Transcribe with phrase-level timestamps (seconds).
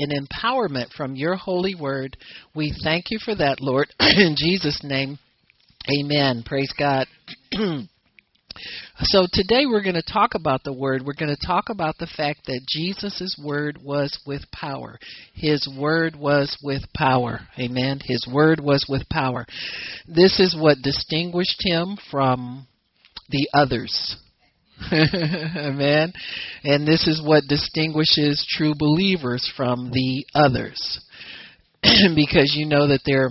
[0.00, 2.16] and empowerment from your holy word.
[2.54, 3.88] We thank you for that, Lord.
[4.00, 5.18] In Jesus' name,
[5.90, 6.42] amen.
[6.46, 7.06] Praise God.
[9.02, 11.02] So today we're going to talk about the word.
[11.04, 14.98] We're going to talk about the fact that Jesus' word was with power.
[15.34, 17.40] His word was with power.
[17.58, 18.00] Amen.
[18.04, 19.46] His word was with power.
[20.06, 22.66] This is what distinguished him from
[23.30, 24.16] the others.
[24.92, 26.12] Amen.
[26.64, 31.00] And this is what distinguishes true believers from the others.
[31.82, 33.30] because you know that there are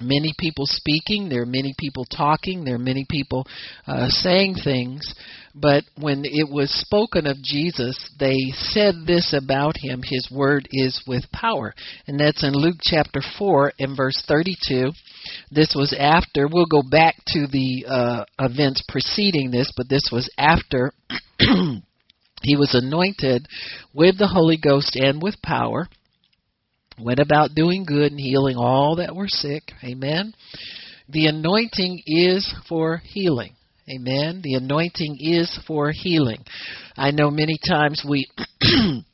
[0.00, 3.46] many people speaking, there are many people talking, there are many people
[3.86, 5.14] uh, saying things,
[5.54, 11.02] but when it was spoken of Jesus, they said this about him his word is
[11.06, 11.74] with power.
[12.06, 14.90] And that's in Luke chapter 4 and verse 32.
[15.50, 20.30] This was after, we'll go back to the uh, events preceding this, but this was
[20.38, 20.92] after.
[22.42, 23.46] he was anointed
[23.92, 25.88] with the Holy Ghost and with power
[27.00, 29.72] went about doing good and healing all that were sick.
[29.82, 30.32] Amen.
[31.08, 33.54] The anointing is for healing.
[33.88, 34.40] Amen.
[34.42, 36.44] The anointing is for healing.
[36.96, 38.28] I know many times we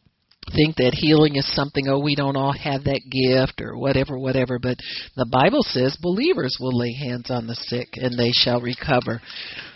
[0.55, 4.59] think that healing is something, oh, we don't all have that gift or whatever, whatever.
[4.59, 4.79] But
[5.17, 9.21] the Bible says believers will lay hands on the sick and they shall recover.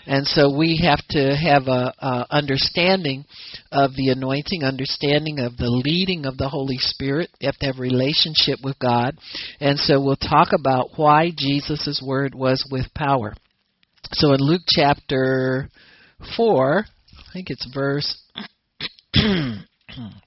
[0.07, 3.25] And so we have to have a, a understanding
[3.73, 7.31] of the anointing, understanding of the leading of the Holy Spirit.
[7.41, 9.17] You have to have relationship with God.
[9.61, 13.35] And so we'll talk about why Jesus' word was with power.
[14.13, 15.71] So in Luke chapter
[16.37, 18.21] 4, I think it's verse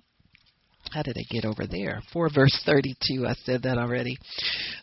[0.97, 2.01] how did I get over there?
[2.11, 3.27] 4 verse 32.
[3.27, 4.17] I said that already.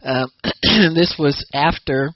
[0.04, 0.30] Um,
[0.94, 2.10] this was after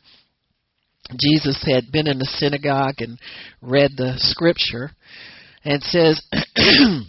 [1.20, 3.18] Jesus had been in the synagogue and
[3.60, 4.92] read the scripture.
[5.64, 6.22] And says,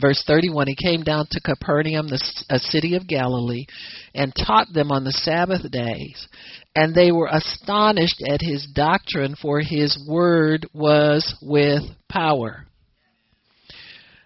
[0.00, 2.10] verse 31 He came down to Capernaum,
[2.48, 3.66] a city of Galilee,
[4.14, 6.28] and taught them on the Sabbath days.
[6.76, 12.66] And they were astonished at his doctrine, for his word was with power.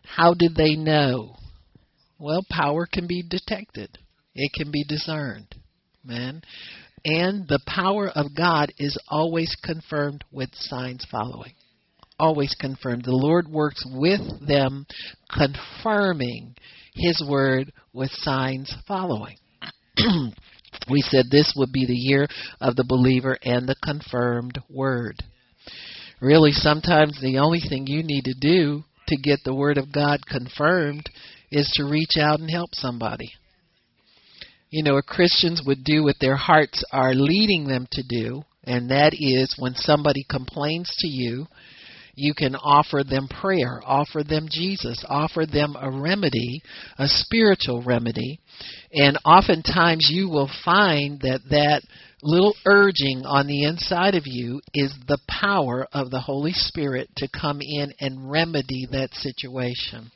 [0.05, 1.37] How did they know?
[2.19, 3.99] Well, power can be detected.
[4.35, 5.55] It can be discerned.
[6.05, 6.43] Man.
[7.05, 11.53] And the power of God is always confirmed with signs following.
[12.19, 13.05] Always confirmed.
[13.05, 14.87] The Lord works with them,
[15.31, 16.57] confirming
[16.95, 19.37] His word with signs following.
[20.91, 22.27] we said this would be the year
[22.61, 25.23] of the believer and the confirmed word.
[26.21, 30.21] Really, sometimes the only thing you need to do to get the word of God
[30.27, 31.09] confirmed
[31.51, 33.31] is to reach out and help somebody.
[34.71, 39.15] You know, Christians would do what their hearts are leading them to do, and that
[39.15, 41.47] is when somebody complains to you,
[42.19, 46.63] you can offer them prayer, offer them Jesus, offer them a remedy,
[46.99, 48.41] a spiritual remedy.
[48.93, 51.83] And oftentimes you will find that that
[52.23, 57.29] little urging on the inside of you is the power of the Holy Spirit to
[57.29, 60.11] come in and remedy that situation.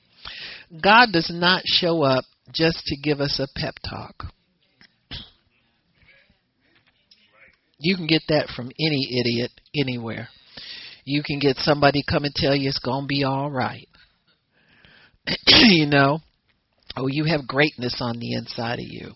[0.70, 4.25] God does not show up just to give us a pep talk.
[7.78, 10.28] You can get that from any idiot anywhere.
[11.04, 13.88] You can get somebody come and tell you it's going to be all right.
[15.47, 16.20] you know,
[16.97, 19.12] oh, you have greatness on the inside of you.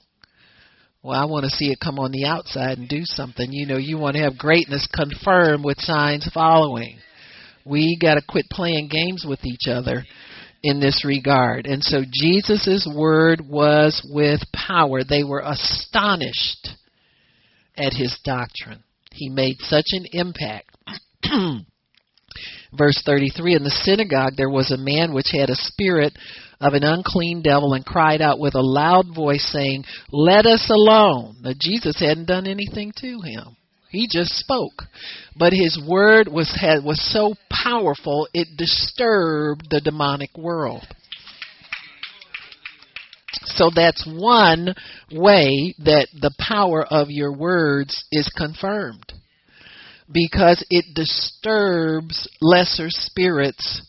[1.03, 3.53] Well, I want to see it come on the outside and do something.
[3.53, 6.97] You know, you want to have greatness confirmed with signs following.
[7.67, 10.05] We got to quit playing games with each other
[10.65, 11.67] in this regard.
[11.67, 15.05] And so Jesus' word was with power.
[15.05, 16.71] They were astonished
[17.77, 18.83] at his doctrine.
[19.13, 20.75] He made such an impact.
[22.73, 26.15] Verse 33 In the synagogue there was a man which had a spirit
[26.61, 31.37] of an unclean devil and cried out with a loud voice, saying, Let us alone.
[31.43, 33.57] Now, Jesus hadn't done anything to him.
[33.95, 34.83] He just spoke.
[35.37, 40.85] But his word was had, was so powerful it disturbed the demonic world.
[43.45, 44.75] So that's one
[45.13, 49.13] way that the power of your words is confirmed.
[50.13, 53.83] Because it disturbs lesser spirits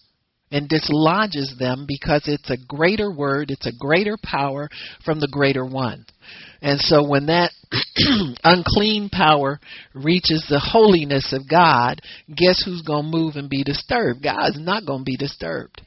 [0.52, 4.70] and dislodges them because it's a greater word, it's a greater power
[5.04, 6.06] from the greater one.
[6.62, 7.52] And so when that
[8.44, 9.60] unclean power
[9.94, 14.24] reaches the holiness of God, guess who's going to move and be disturbed?
[14.24, 15.82] God's not going to be disturbed.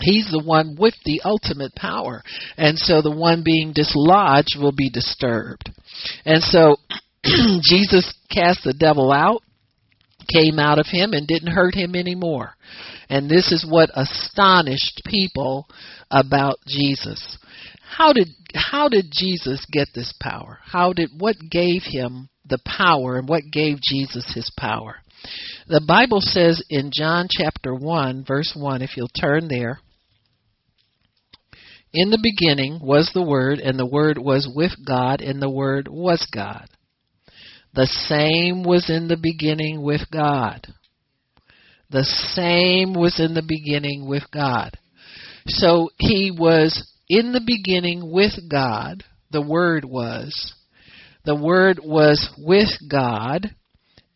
[0.00, 2.22] He's the one with the ultimate power.
[2.56, 5.70] And so the one being dislodged will be disturbed.
[6.24, 6.76] And so
[7.24, 9.42] Jesus cast the devil out,
[10.32, 12.54] came out of him, and didn't hurt him anymore.
[13.08, 15.66] And this is what astonished people
[16.10, 17.38] about Jesus.
[17.82, 20.58] How did how did Jesus get this power?
[20.64, 24.96] How did what gave him the power and what gave Jesus his power?
[25.68, 29.80] The Bible says in John chapter 1 verse 1 if you'll turn there
[31.94, 35.86] in the beginning was the Word, and the Word was with God, and the Word
[35.86, 36.68] was God.
[37.72, 40.66] The same was in the beginning with God.
[41.90, 44.76] The same was in the beginning with God.
[45.46, 49.04] So he was in the beginning with God.
[49.30, 50.54] The Word was.
[51.24, 53.54] The Word was with God,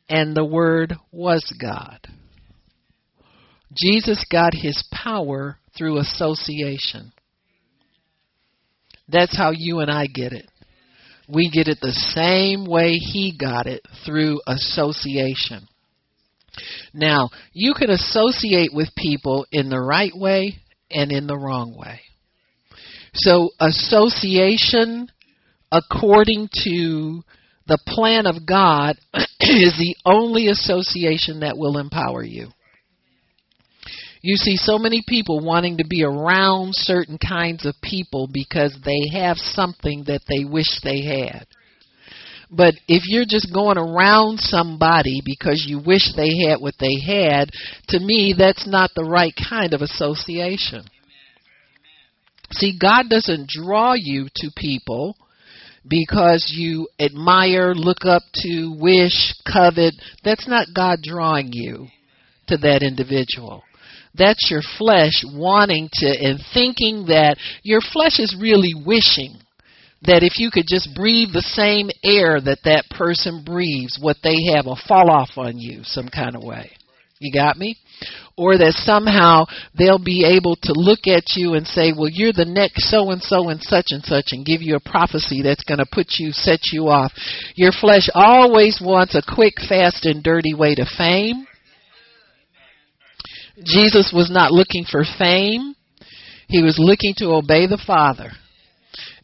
[0.09, 2.01] and the Word was God.
[3.77, 7.13] Jesus got his power through association.
[9.09, 10.51] That's how you and I get it.
[11.29, 15.69] We get it the same way he got it through association.
[16.93, 20.57] Now, you can associate with people in the right way
[20.91, 22.01] and in the wrong way.
[23.15, 25.09] So, association,
[25.73, 27.23] according to
[27.67, 28.97] the plan of God,
[29.41, 32.49] is the only association that will empower you.
[34.21, 39.17] You see so many people wanting to be around certain kinds of people because they
[39.17, 41.47] have something that they wish they had.
[42.51, 47.51] But if you're just going around somebody because you wish they had what they had,
[47.89, 50.85] to me, that's not the right kind of association.
[52.53, 55.17] See, God doesn't draw you to people
[55.87, 59.95] because you admire, look up to, wish, covet.
[60.25, 61.89] That's not God drawing you
[62.47, 63.63] to that individual.
[64.15, 69.37] That's your flesh wanting to and thinking that your flesh is really wishing
[70.03, 74.37] that if you could just breathe the same air that that person breathes, what they
[74.55, 76.71] have will fall off on you some kind of way.
[77.21, 77.77] You got me?
[78.37, 79.47] Or that somehow
[79.77, 83.21] they'll be able to look at you and say, well, you're the next so and
[83.21, 86.31] so and such and such and give you a prophecy that's going to put you,
[86.31, 87.13] set you off.
[87.57, 91.45] Your flesh always wants a quick, fast, and dirty way to fame.
[93.65, 95.75] Jesus was not looking for fame.
[96.47, 98.31] He was looking to obey the Father.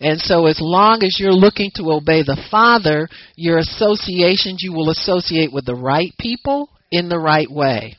[0.04, 4.90] And so as long as you're looking to obey the Father, your associations you will
[4.90, 7.96] associate with the right people in the right way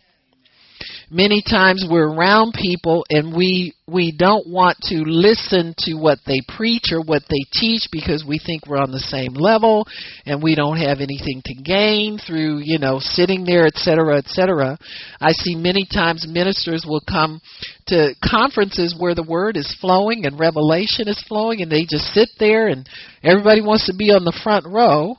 [1.09, 6.39] many times we're around people and we we don't want to listen to what they
[6.57, 9.85] preach or what they teach because we think we're on the same level
[10.25, 14.77] and we don't have anything to gain through you know sitting there etc etc
[15.21, 17.39] i see many times ministers will come
[17.85, 22.29] to conferences where the word is flowing and revelation is flowing and they just sit
[22.39, 22.89] there and
[23.23, 25.15] everybody wants to be on the front row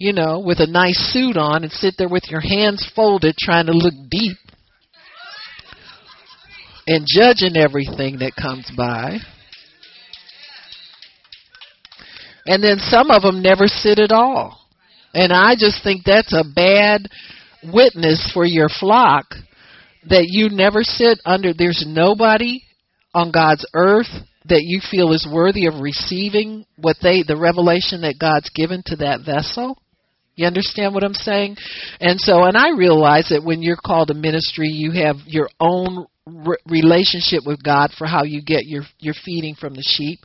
[0.00, 3.66] you know, with a nice suit on and sit there with your hands folded trying
[3.66, 4.38] to look deep
[6.86, 9.18] and judging everything that comes by.
[12.46, 14.58] And then some of them never sit at all.
[15.12, 17.08] And I just think that's a bad
[17.62, 19.26] witness for your flock
[20.08, 21.52] that you never sit under.
[21.52, 22.62] There's nobody
[23.14, 24.08] on God's earth
[24.46, 28.96] that you feel is worthy of receiving what they, the revelation that God's given to
[28.96, 29.76] that vessel.
[30.36, 31.56] You understand what I'm saying?
[32.00, 36.06] And so, and I realize that when you're called a ministry, you have your own
[36.30, 40.20] re- relationship with God for how you get your your feeding from the sheep.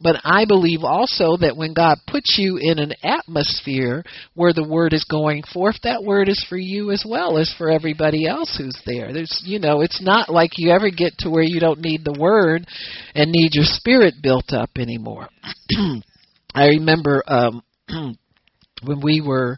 [0.00, 4.04] But I believe also that when God puts you in an atmosphere
[4.34, 7.70] where the word is going forth, that word is for you as well as for
[7.70, 9.12] everybody else who's there.
[9.12, 12.16] There's you know, it's not like you ever get to where you don't need the
[12.18, 12.66] word
[13.14, 15.28] and need your spirit built up anymore.
[16.54, 17.62] I remember um
[18.82, 19.56] when we were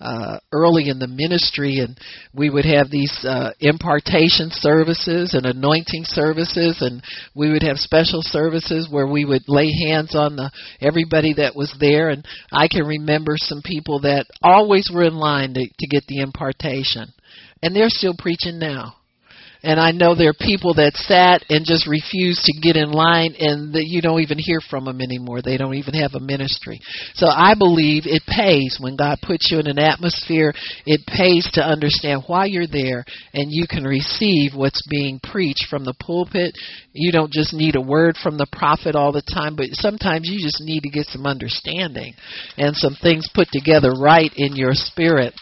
[0.00, 1.98] uh, early in the ministry, and
[2.34, 7.02] we would have these uh, impartation services and anointing services, and
[7.34, 11.74] we would have special services where we would lay hands on the everybody that was
[11.80, 12.10] there.
[12.10, 16.20] And I can remember some people that always were in line to, to get the
[16.20, 17.12] impartation,
[17.62, 18.96] and they're still preaching now.
[19.64, 23.34] And I know there are people that sat and just refused to get in line
[23.38, 25.40] and that you don't even hear from them anymore.
[25.40, 26.80] They don't even have a ministry.
[27.14, 30.52] So I believe it pays when God puts you in an atmosphere.
[30.84, 35.84] It pays to understand why you're there and you can receive what's being preached from
[35.86, 36.52] the pulpit.
[36.92, 40.44] You don't just need a word from the prophet all the time, but sometimes you
[40.44, 42.12] just need to get some understanding
[42.58, 45.32] and some things put together right in your spirit.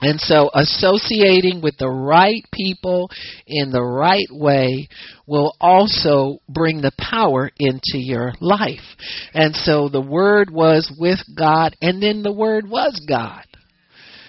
[0.00, 3.10] And so associating with the right people
[3.46, 4.88] in the right way
[5.26, 8.84] will also bring the power into your life.
[9.32, 13.44] And so the Word was with God, and then the Word was God.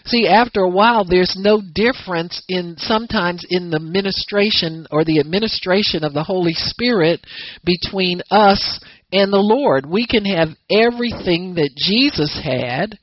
[0.06, 6.04] See, after a while, there's no difference in sometimes in the ministration or the administration
[6.04, 7.26] of the Holy Spirit
[7.64, 8.80] between us
[9.12, 9.88] and the Lord.
[9.88, 13.00] We can have everything that Jesus had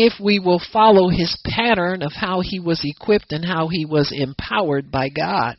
[0.00, 4.12] if we will follow his pattern of how he was equipped and how he was
[4.16, 5.56] empowered by God.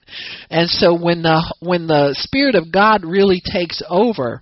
[0.49, 4.39] And so when the when the spirit of God really takes over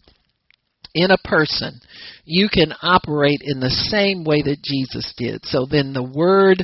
[0.94, 1.80] in a person,
[2.26, 5.44] you can operate in the same way that Jesus did.
[5.46, 6.64] So then the word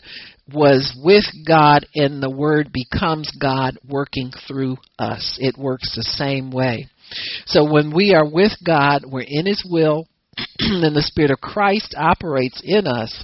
[0.54, 5.40] was with God and the word becomes God working through us.
[5.42, 6.88] It works the same way.
[7.48, 10.06] So when we are with God, we're in his will,
[10.60, 13.24] and the Spirit of Christ operates in us,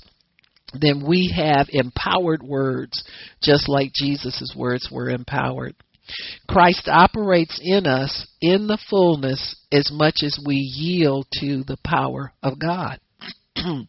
[0.80, 3.04] then we have empowered words,
[3.42, 5.76] just like Jesus' words were empowered.
[6.48, 12.34] Christ operates in us in the fullness as much as we yield to the power
[12.42, 13.00] of God.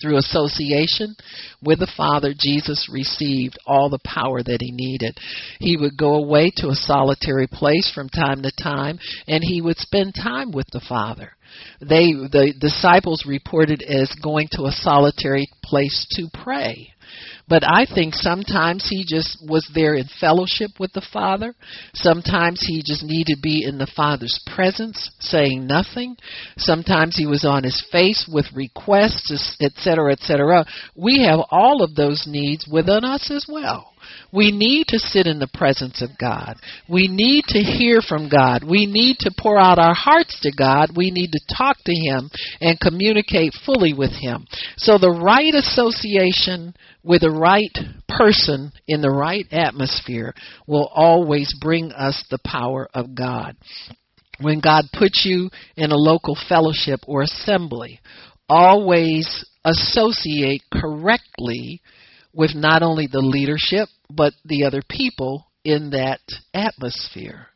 [0.00, 1.16] Through association
[1.62, 5.18] with the Father, Jesus received all the power that he needed.
[5.58, 9.78] He would go away to a solitary place from time to time, and he would
[9.78, 11.32] spend time with the Father.
[11.80, 16.92] They, the disciples reported as going to a solitary place to pray.
[17.48, 21.54] But I think sometimes he just was there in fellowship with the Father.
[21.94, 26.16] Sometimes he just needed to be in the Father's presence, saying nothing.
[26.56, 30.66] Sometimes he was on his face with requests, etc., etc.
[30.96, 33.92] We have all of those needs within us as well.
[34.32, 36.56] We need to sit in the presence of God.
[36.88, 38.64] We need to hear from God.
[38.64, 40.90] We need to pour out our hearts to God.
[40.96, 42.30] We need to talk to Him
[42.60, 44.46] and communicate fully with Him.
[44.76, 47.76] So the right association with the right
[48.08, 50.34] person in the right atmosphere
[50.66, 53.56] will always bring us the power of God.
[54.40, 58.00] When God puts you in a local fellowship or assembly,
[58.48, 61.80] always associate correctly
[62.34, 66.20] with not only the leadership, but the other people in that
[66.54, 67.48] atmosphere.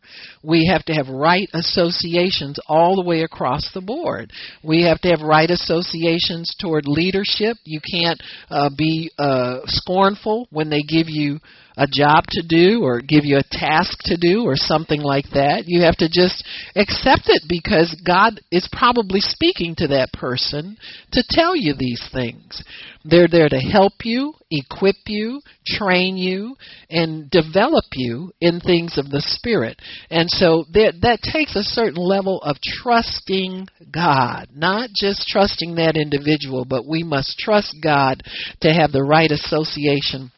[0.42, 4.32] We have to have right associations all the way across the board.
[4.64, 7.56] We have to have right associations toward leadership.
[7.64, 11.38] You can't uh, be uh, scornful when they give you
[11.80, 15.64] a job to do or give you a task to do or something like that.
[15.66, 16.44] You have to just
[16.76, 20.76] accept it because God is probably speaking to that person
[21.12, 22.62] to tell you these things.
[23.02, 26.56] They're there to help you, equip you, train you,
[26.90, 29.80] and develop you in things of the Spirit.
[30.10, 35.96] And so that, that takes a certain level of trusting God, not just trusting that
[35.96, 38.22] individual, but we must trust God
[38.60, 40.30] to have the right association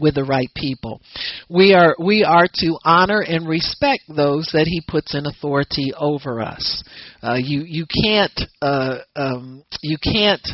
[0.00, 1.00] with the right people.
[1.48, 6.40] We are we are to honor and respect those that He puts in authority over
[6.40, 6.84] us.
[7.22, 10.46] Uh, you you can't uh, um, you can't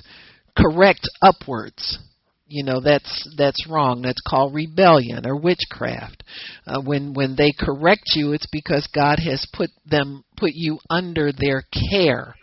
[0.56, 1.98] correct upwards.
[2.48, 4.02] You know that's that's wrong.
[4.02, 6.22] That's called rebellion or witchcraft.
[6.66, 11.32] Uh, when when they correct you, it's because God has put them put you under
[11.32, 12.34] their care.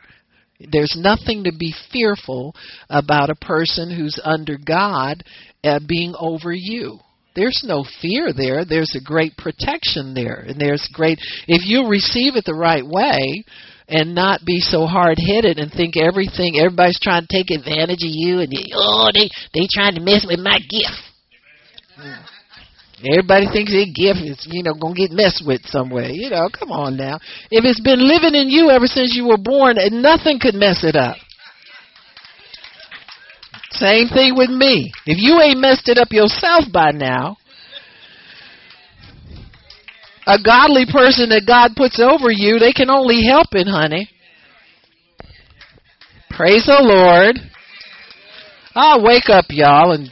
[0.71, 2.55] There's nothing to be fearful
[2.89, 5.23] about a person who's under God
[5.63, 6.99] uh, being over you.
[7.35, 8.63] There's no fear there.
[8.63, 10.45] There's a great protection there.
[10.47, 13.43] And there's great, if you receive it the right way
[13.87, 18.13] and not be so hard headed and think everything, everybody's trying to take advantage of
[18.13, 21.01] you and, you, oh, they, they trying to mess with my gift.
[23.03, 26.07] Everybody thinks their gift is, you know, gonna get messed with somewhere.
[26.07, 27.19] You know, come on now.
[27.51, 30.85] If it's been living in you ever since you were born, and nothing could mess
[30.85, 31.17] it up.
[33.73, 34.91] Same thing with me.
[35.05, 37.37] If you ain't messed it up yourself by now,
[40.27, 44.09] a godly person that God puts over you, they can only help it, honey.
[46.29, 47.37] Praise the Lord.
[48.75, 50.09] I'll wake up, y'all, and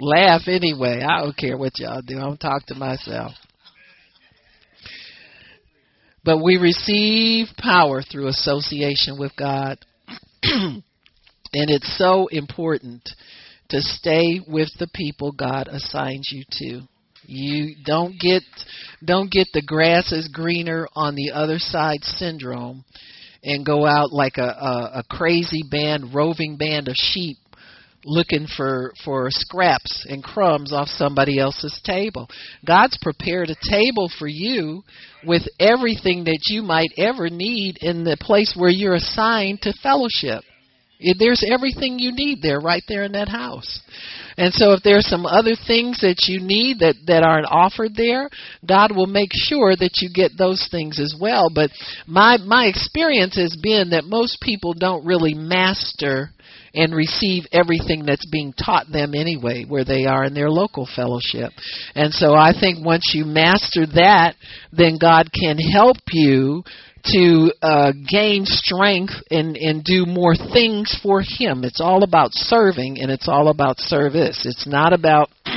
[0.00, 1.02] laugh anyway.
[1.02, 2.18] I don't care what y'all do.
[2.18, 3.32] I'm talk to myself.
[6.24, 9.78] But we receive power through association with God.
[11.54, 13.08] And it's so important
[13.68, 16.82] to stay with the people God assigns you to.
[17.24, 18.42] You don't get
[19.04, 22.84] don't get the grass is greener on the other side syndrome
[23.44, 27.38] and go out like a, a, a crazy band, roving band of sheep
[28.04, 32.28] looking for for scraps and crumbs off somebody else's table.
[32.66, 34.82] God's prepared a table for you
[35.24, 40.42] with everything that you might ever need in the place where you're assigned to fellowship.
[41.18, 43.80] There's everything you need there, right there in that house.
[44.36, 48.30] And so if there's some other things that you need that, that aren't offered there,
[48.66, 51.50] God will make sure that you get those things as well.
[51.54, 51.70] But
[52.06, 56.30] my, my experience has been that most people don't really master
[56.74, 61.52] and receive everything that's being taught them anyway where they are in their local fellowship.
[61.94, 64.34] And so I think once you master that,
[64.72, 66.64] then God can help you
[67.04, 71.64] to uh, gain strength and, and do more things for Him.
[71.64, 74.46] It's all about serving and it's all about service.
[74.46, 75.30] It's not about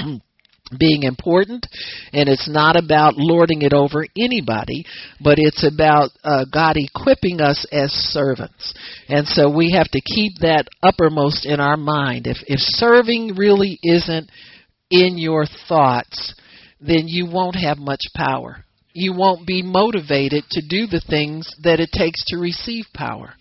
[0.79, 1.67] being important
[2.11, 4.83] and it's not about lording it over anybody
[5.21, 8.73] but it's about uh, god equipping us as servants
[9.07, 13.77] and so we have to keep that uppermost in our mind if if serving really
[13.83, 14.27] isn't
[14.89, 16.33] in your thoughts
[16.81, 18.64] then you won't have much power
[18.95, 23.33] you won't be motivated to do the things that it takes to receive power.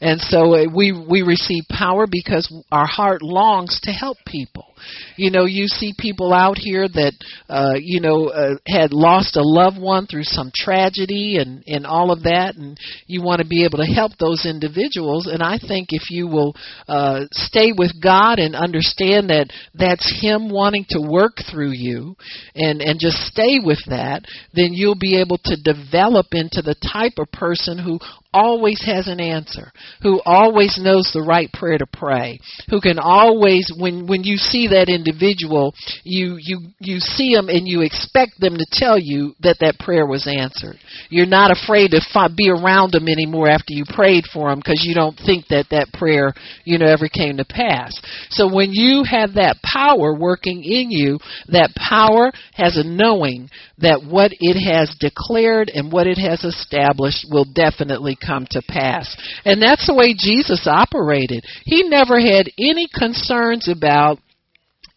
[0.00, 4.71] And so uh, we we receive power because our heart longs to help people
[5.16, 7.12] you know, you see people out here that,
[7.48, 12.10] uh, you know, uh, had lost a loved one through some tragedy and, and all
[12.10, 15.26] of that, and you want to be able to help those individuals.
[15.26, 16.54] And I think if you will
[16.88, 22.16] uh, stay with God and understand that that's Him wanting to work through you
[22.54, 24.24] and, and just stay with that,
[24.54, 27.98] then you'll be able to develop into the type of person who
[28.32, 29.72] always has an answer,
[30.02, 34.68] who always knows the right prayer to pray, who can always, when, when you see
[34.72, 39.60] that individual, you you you see them and you expect them to tell you that
[39.60, 40.76] that prayer was answered.
[41.10, 44.84] You're not afraid to fi- be around them anymore after you prayed for them because
[44.84, 46.32] you don't think that that prayer
[46.64, 47.92] you know ever came to pass.
[48.30, 54.02] So when you have that power working in you, that power has a knowing that
[54.08, 59.14] what it has declared and what it has established will definitely come to pass.
[59.44, 61.44] And that's the way Jesus operated.
[61.64, 64.18] He never had any concerns about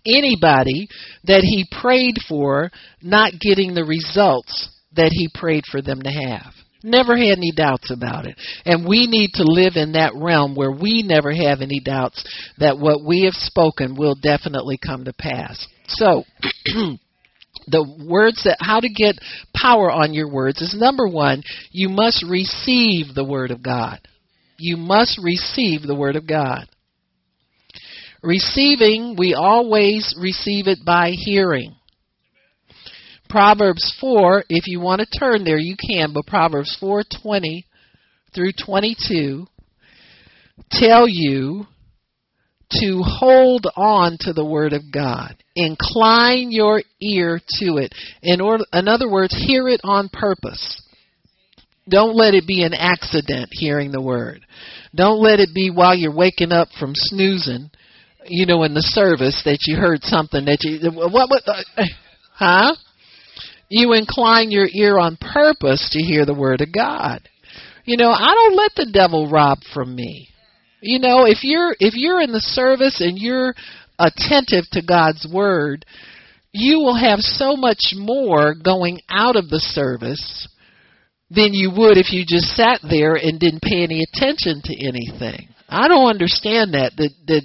[0.05, 0.87] anybody
[1.25, 2.71] that he prayed for
[3.01, 6.53] not getting the results that he prayed for them to have.
[6.83, 8.37] Never had any doubts about it.
[8.63, 12.23] And we need to live in that realm where we never have any doubts
[12.59, 15.65] that what we have spoken will definitely come to pass.
[15.87, 16.23] So,
[17.67, 19.15] the words that how to get
[19.59, 23.99] power on your words is number 1, you must receive the word of God.
[24.57, 26.67] You must receive the word of God.
[28.25, 31.75] Receiving, we always receive it by hearing.
[33.29, 37.65] Proverbs 4, if you want to turn there, you can, but Proverbs 4:20
[38.33, 39.45] through 22
[40.71, 41.67] tell you
[42.71, 45.35] to hold on to the word of God.
[45.55, 47.93] Incline your ear to it.
[48.23, 50.81] In order in other words, hear it on purpose.
[51.87, 54.41] Don't let it be an accident hearing the word.
[54.95, 57.69] Don't let it be while you're waking up from snoozing
[58.27, 61.83] you know, in the service that you heard something that you what what uh,
[62.33, 62.75] huh?
[63.69, 67.27] You incline your ear on purpose to hear the word of God.
[67.85, 70.29] You know, I don't let the devil rob from me.
[70.81, 73.55] You know, if you're if you're in the service and you're
[73.97, 75.85] attentive to God's word,
[76.51, 80.47] you will have so much more going out of the service
[81.29, 85.49] than you would if you just sat there and didn't pay any attention to anything.
[85.67, 87.43] I don't understand that that that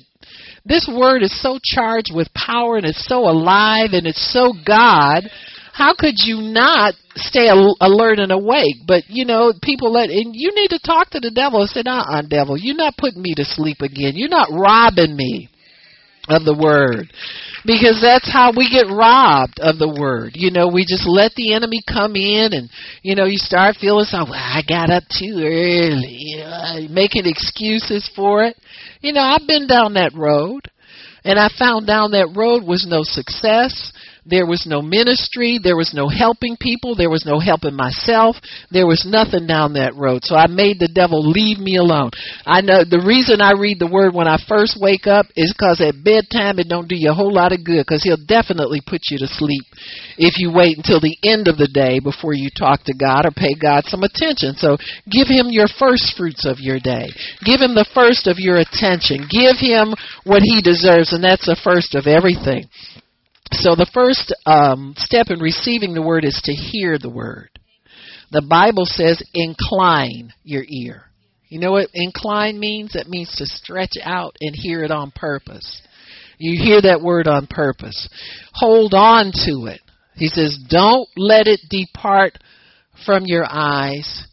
[0.64, 5.24] this word is so charged with power and it's so alive and it's so God.
[5.72, 8.76] How could you not stay alert and awake?
[8.86, 11.82] But you know, people let and you need to talk to the devil and say,
[11.86, 14.12] "Uh, devil, you're not putting me to sleep again.
[14.14, 15.48] You're not robbing me
[16.28, 17.10] of the word."
[17.64, 20.32] because that's how we get robbed of the word.
[20.34, 22.70] You know, we just let the enemy come in, and
[23.02, 24.24] you know, you start feeling so.
[24.24, 28.56] Well, I got up too early, you know, making excuses for it.
[29.00, 30.70] You know, I've been down that road,
[31.24, 33.92] and I found down that road was no success.
[34.26, 35.58] There was no ministry.
[35.62, 36.94] There was no helping people.
[36.94, 38.36] There was no helping myself.
[38.70, 40.24] There was nothing down that road.
[40.24, 42.10] So I made the devil leave me alone.
[42.46, 45.80] I know the reason I read the word when I first wake up is because
[45.80, 49.10] at bedtime it don't do you a whole lot of good because he'll definitely put
[49.10, 49.64] you to sleep
[50.18, 53.32] if you wait until the end of the day before you talk to God or
[53.32, 54.54] pay God some attention.
[54.56, 54.76] So
[55.10, 57.08] give him your first fruits of your day.
[57.44, 59.26] Give him the first of your attention.
[59.30, 62.68] Give him what he deserves and that's the first of everything.
[63.52, 67.50] So the first um, step in receiving the word is to hear the word.
[68.30, 71.04] The Bible says, incline your ear.
[71.48, 72.94] You know what incline means?
[72.94, 75.82] It means to stretch out and hear it on purpose.
[76.38, 78.08] You hear that word on purpose.
[78.54, 79.80] Hold on to it.
[80.14, 82.38] He says, don't let it depart
[83.04, 84.26] from your eyes.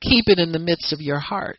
[0.00, 1.58] Keep it in the midst of your heart.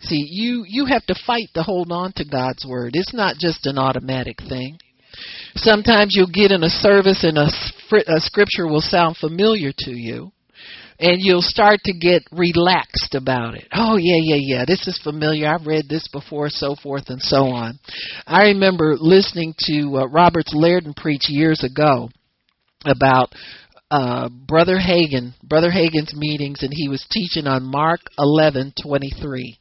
[0.00, 2.92] See, you, you have to fight to hold on to God's word.
[2.94, 4.78] It's not just an automatic thing.
[5.54, 10.32] Sometimes you'll get in a service and a, a scripture will sound familiar to you.
[11.02, 13.66] and you'll start to get relaxed about it.
[13.74, 14.64] Oh yeah, yeah, yeah.
[14.64, 15.48] This is familiar.
[15.48, 17.78] I've read this before, so forth and so on.
[18.26, 22.08] I remember listening to uh, Roberts Liardon preach years ago
[22.84, 23.32] about
[23.90, 29.58] uh, Brother Hagin, Brother Hagin's meetings, and he was teaching on Mark eleven twenty three.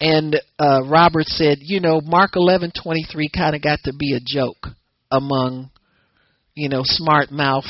[0.00, 4.14] And uh, Robert said, you know, Mark eleven twenty three kind of got to be
[4.14, 4.74] a joke
[5.10, 5.70] among,
[6.54, 7.66] you know, smart mouth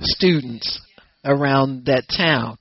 [0.00, 0.80] students
[1.24, 2.56] around that town.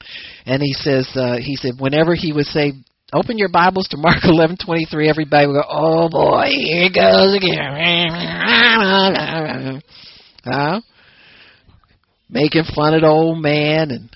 [0.46, 2.74] And he says, uh, he said, whenever he would say,
[3.14, 6.94] open your Bibles to Mark eleven twenty three, everybody would go, oh boy, here it
[6.94, 7.72] goes again.
[10.44, 10.82] huh?
[12.30, 14.10] making fun of the old man and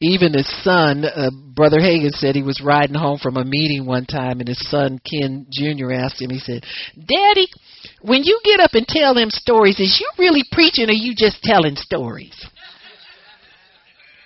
[0.00, 4.06] even his son, uh, Brother Hagin said he was riding home from a meeting one
[4.06, 5.92] time, and his son Ken Jr.
[5.92, 6.30] asked him.
[6.30, 7.48] He said, "Daddy,
[8.02, 11.42] when you get up and tell them stories, is you really preaching, or you just
[11.42, 12.34] telling stories?"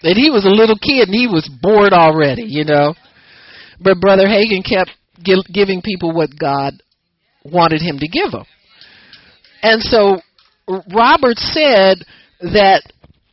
[0.03, 2.95] And he was a little kid, and he was bored already, you know.
[3.81, 4.91] But Brother Hagin kept
[5.23, 6.75] gi- giving people what God
[7.45, 8.45] wanted him to give them,
[9.63, 10.21] and so
[10.93, 12.05] Robert said
[12.41, 12.83] that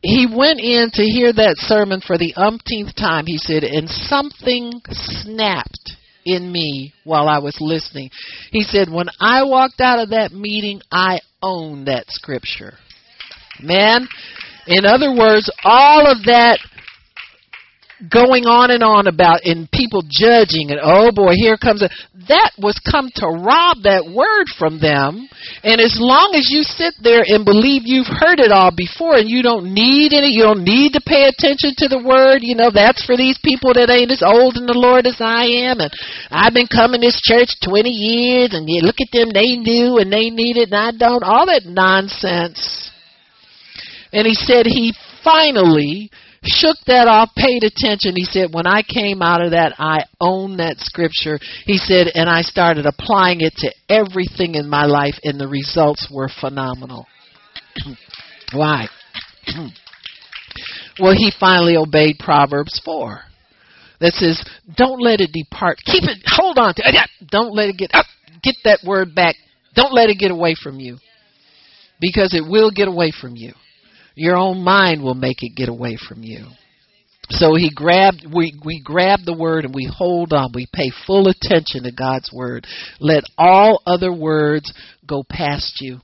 [0.02, 4.80] he went in to hear that sermon for the umpteenth time, he said, and something
[4.90, 8.10] snapped in me while I was listening.
[8.50, 12.74] He said, when I walked out of that meeting, I owned that scripture.
[13.62, 14.08] Man,
[14.66, 16.58] in other words, all of that
[18.08, 21.90] going on and on about and people judging and oh boy here comes a
[22.30, 25.26] that was come to rob that word from them.
[25.66, 29.26] And as long as you sit there and believe you've heard it all before and
[29.26, 32.70] you don't need any you don't need to pay attention to the word you know
[32.70, 35.82] that's for these people that ain't as old in the lord as i am.
[35.82, 35.90] And
[36.30, 39.98] i've been coming to this church twenty years and you look at them they knew
[39.98, 42.90] and they need it and i don't all that nonsense.
[44.12, 46.10] And he said he finally
[46.44, 48.16] shook that off, paid attention.
[48.16, 51.38] He said, when I came out of that, I owned that scripture.
[51.64, 56.08] He said, and I started applying it to everything in my life, and the results
[56.12, 57.06] were phenomenal.
[58.52, 58.88] Why?
[60.98, 63.20] well, he finally obeyed Proverbs 4
[64.00, 64.42] that says,
[64.76, 65.78] don't let it depart.
[65.84, 67.28] Keep it, hold on to it.
[67.30, 68.06] Don't let it get up.
[68.42, 69.34] Get that word back.
[69.74, 70.96] Don't let it get away from you.
[72.00, 73.52] Because it will get away from you.
[74.14, 76.46] Your own mind will make it get away from you.
[77.30, 80.50] So he grabbed we we grab the word and we hold on.
[80.52, 82.66] We pay full attention to God's word.
[82.98, 84.72] Let all other words
[85.06, 86.00] go past you.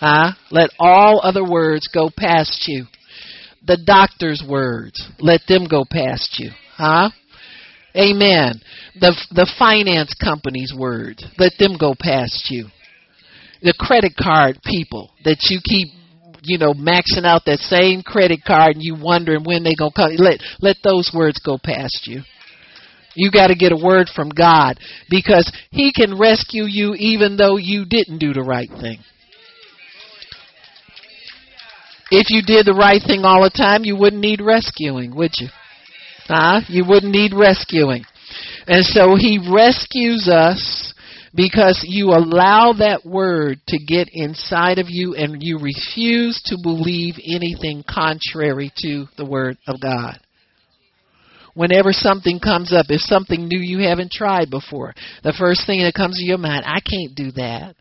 [0.00, 0.32] Huh?
[0.50, 2.86] Let all other words go past you.
[3.66, 6.50] The doctor's words, let them go past you.
[6.76, 7.10] Huh?
[7.94, 8.60] Amen.
[8.98, 12.66] The the finance company's words, let them go past you.
[13.62, 15.88] The credit card people that you keep
[16.42, 20.12] you know, maxing out that same credit card and you wondering when they gonna come.
[20.16, 22.22] Let let those words go past you.
[23.14, 27.56] You got to get a word from God because He can rescue you even though
[27.56, 28.98] you didn't do the right thing.
[32.12, 35.48] If you did the right thing all the time, you wouldn't need rescuing, would you?
[36.26, 36.60] Huh?
[36.68, 38.04] You wouldn't need rescuing.
[38.66, 40.92] And so He rescues us
[41.34, 47.14] because you allow that word to get inside of you and you refuse to believe
[47.24, 50.18] anything contrary to the word of God.
[51.54, 55.94] Whenever something comes up, if something new you haven't tried before, the first thing that
[55.94, 57.74] comes to your mind, I can't do that.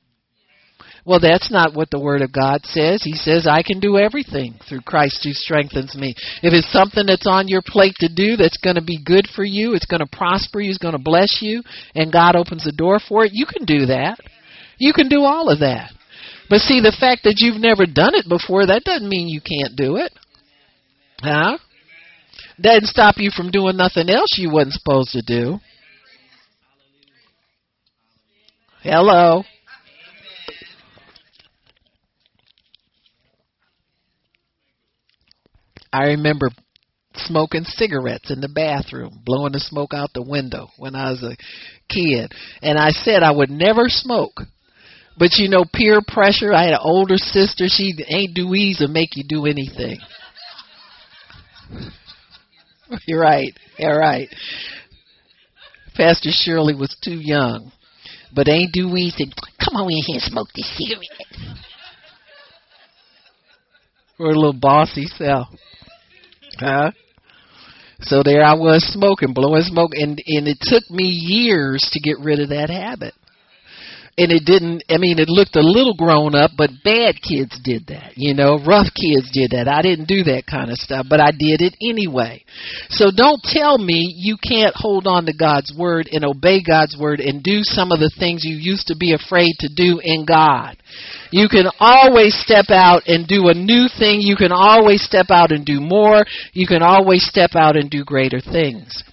[1.10, 3.02] Well, that's not what the Word of God says.
[3.02, 6.14] He says, I can do everything through Christ who strengthens me.
[6.44, 9.44] If it's something that's on your plate to do that's going to be good for
[9.44, 11.64] you, it's going to prosper you, it's going to bless you,
[11.96, 14.20] and God opens the door for it, you can do that.
[14.78, 15.92] You can do all of that.
[16.48, 19.76] But see, the fact that you've never done it before, that doesn't mean you can't
[19.76, 20.14] do it.
[21.22, 21.58] Huh?
[22.62, 25.58] Doesn't stop you from doing nothing else you wasn't supposed to do.
[28.84, 29.42] Hello.
[35.92, 36.50] I remember
[37.16, 41.36] smoking cigarettes in the bathroom, blowing the smoke out the window when I was a
[41.92, 42.32] kid.
[42.62, 44.42] And I said I would never smoke.
[45.18, 46.54] But you know, peer pressure.
[46.54, 47.66] I had an older sister.
[47.68, 50.00] She ain't do easy make you do anything.
[53.06, 53.54] You're right.
[53.78, 54.30] You're right.
[55.96, 57.72] Pastor Shirley was too young.
[58.34, 59.32] But ain't do easy.
[59.64, 61.58] Come on in here and smoke this cigarette.
[64.20, 65.48] We're a little bossy self.
[66.60, 66.92] Huh?
[68.02, 72.20] So there I was smoking, blowing smoke, and and it took me years to get
[72.20, 73.14] rid of that habit.
[74.18, 77.86] And it didn't i mean it looked a little grown up but bad kids did
[77.88, 79.68] that you know rough kids did that.
[79.68, 82.44] I didn't do that kind of stuff but i did it anyway.
[82.90, 87.20] So don't tell me you can't hold on to god's word and obey god's word
[87.20, 90.78] and do some of the things you used to be afraid to do in god.
[91.32, 94.22] You can always step out and do a new thing.
[94.22, 96.26] You can always step out and do more.
[96.54, 99.04] You can always step out and do greater things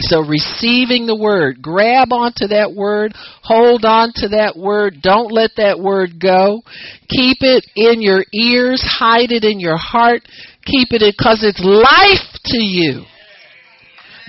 [0.00, 5.52] so receiving the word, grab onto that word, hold on to that word, don't let
[5.56, 6.62] that word go.
[7.08, 10.22] Keep it in your ears, hide it in your heart,
[10.64, 13.04] keep it because it's life to you.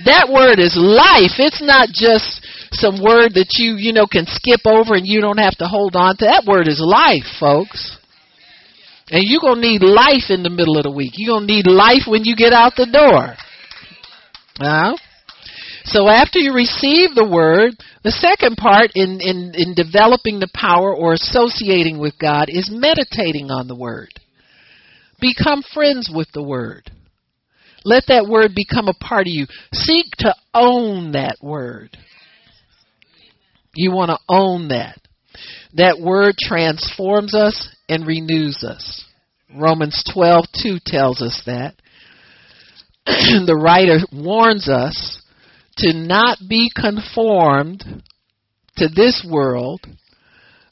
[0.04, 1.40] That word is life.
[1.40, 5.38] It's not just some word that you, you know, can skip over and you don't
[5.38, 6.26] have to hold on to.
[6.26, 7.96] That word is life, folks.
[9.08, 11.12] And you're going to need life in the middle of the week.
[11.16, 13.34] You're going to need life when you get out the door.
[14.60, 14.96] Uh,
[15.86, 20.92] so after you receive the word, the second part in, in, in developing the power
[20.92, 24.08] or associating with God is meditating on the word.
[25.20, 26.90] Become friends with the word.
[27.84, 29.46] Let that word become a part of you.
[29.72, 31.96] Seek to own that word.
[33.72, 34.98] You want to own that.
[35.74, 39.04] That word transforms us and renews us.
[39.54, 41.74] Romans 12:2 tells us that.
[43.06, 45.22] the writer warns us
[45.78, 47.84] to not be conformed
[48.76, 49.80] to this world,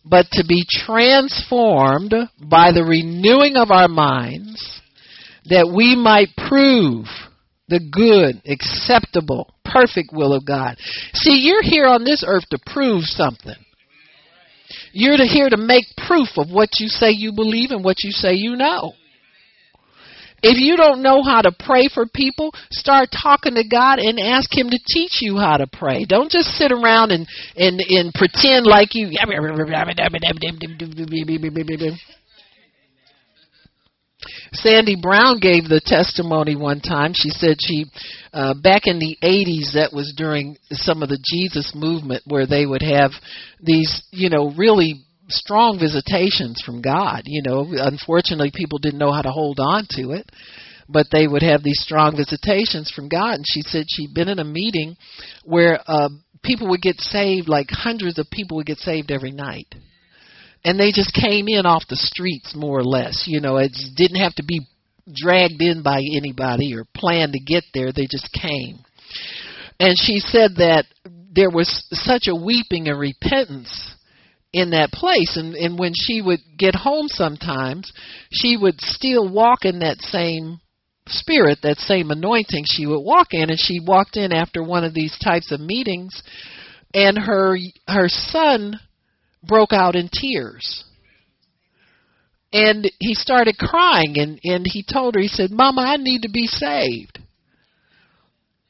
[0.04, 4.80] but to be transformed by the renewing of our minds,
[5.46, 7.06] that we might prove
[7.68, 10.76] the good, acceptable, perfect will of God.
[11.14, 13.56] See, you're here on this earth to prove something.
[14.92, 18.34] You're here to make proof of what you say you believe and what you say
[18.34, 18.92] you know.
[20.44, 24.52] If you don't know how to pray for people, start talking to God and ask
[24.52, 26.04] Him to teach you how to pray.
[26.04, 27.26] Don't just sit around and
[27.56, 29.08] and and pretend like you.
[34.52, 37.12] Sandy Brown gave the testimony one time.
[37.14, 37.86] She said she,
[38.32, 42.66] uh, back in the 80s, that was during some of the Jesus movement where they
[42.66, 43.10] would have
[43.60, 47.22] these, you know, really strong visitations from God.
[47.24, 50.30] You know, unfortunately, people didn't know how to hold on to it,
[50.88, 53.34] but they would have these strong visitations from God.
[53.34, 54.96] And she said she'd been in a meeting
[55.44, 56.08] where uh,
[56.42, 59.74] people would get saved, like hundreds of people would get saved every night.
[60.64, 63.24] And they just came in off the streets, more or less.
[63.26, 64.66] You know, it didn't have to be
[65.14, 67.92] dragged in by anybody or planned to get there.
[67.92, 68.78] They just came.
[69.78, 70.86] And she said that
[71.34, 73.93] there was such a weeping and repentance
[74.54, 75.36] in that place.
[75.36, 77.92] And and when she would get home sometimes
[78.30, 80.60] she would still walk in that same
[81.06, 83.50] spirit that same anointing she would walk in.
[83.50, 86.22] And she walked in after one of these types of meetings
[86.94, 87.56] and her
[87.88, 88.78] her son
[89.42, 90.84] broke out in tears.
[92.52, 96.30] And he started crying and and he told her he said mama i need to
[96.30, 97.18] be saved.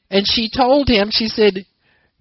[0.09, 1.65] And she told him she said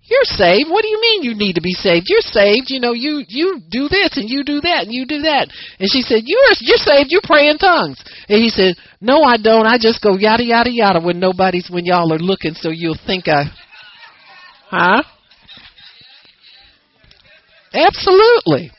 [0.06, 0.70] you're saved.
[0.70, 2.06] What do you mean you need to be saved?
[2.08, 2.68] You're saved.
[2.68, 5.48] You know, you you do this and you do that and you do that.
[5.80, 7.10] And she said, "You're you're saved.
[7.10, 9.66] You pray in tongues." And he said, "No, I don't.
[9.66, 13.28] I just go yada yada yada when nobody's when y'all are looking, so you'll think
[13.28, 13.44] I."
[14.68, 15.02] Huh?
[17.72, 18.70] Absolutely.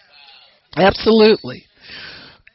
[0.78, 1.64] Absolutely.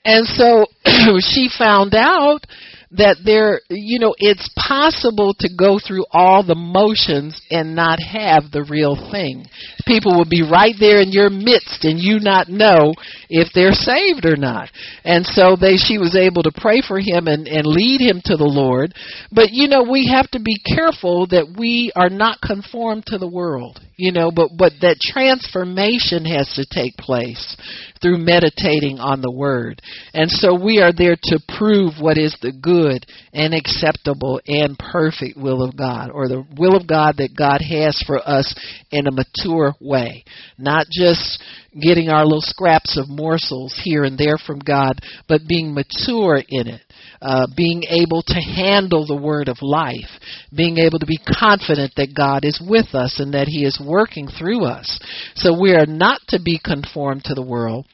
[0.05, 0.67] And so
[1.21, 2.47] she found out
[2.93, 8.51] that there, you know, it's possible to go through all the motions and not have
[8.51, 9.47] the real thing.
[9.87, 12.95] People will be right there in your midst and you not know
[13.29, 14.71] if they're saved or not.
[15.05, 18.37] And so they, she was able to pray for him and, and lead him to
[18.37, 18.93] the Lord.
[19.31, 23.31] But, you know, we have to be careful that we are not conformed to the
[23.31, 27.57] world, you know, but, but that transformation has to take place
[28.01, 29.83] through meditating on the Word.
[30.15, 35.37] And so we are there to prove what is the good and acceptable and perfect
[35.37, 38.55] will of God, or the will of God that God has for us
[38.91, 40.25] in a mature way.
[40.59, 41.43] Not just
[41.81, 46.67] getting our little scraps of morsels here and there from God, but being mature in
[46.67, 46.83] it.
[47.23, 50.09] Uh, being able to handle the word of life,
[50.57, 54.27] being able to be confident that God is with us and that He is working
[54.27, 54.99] through us.
[55.35, 57.87] So we are not to be conformed to the world,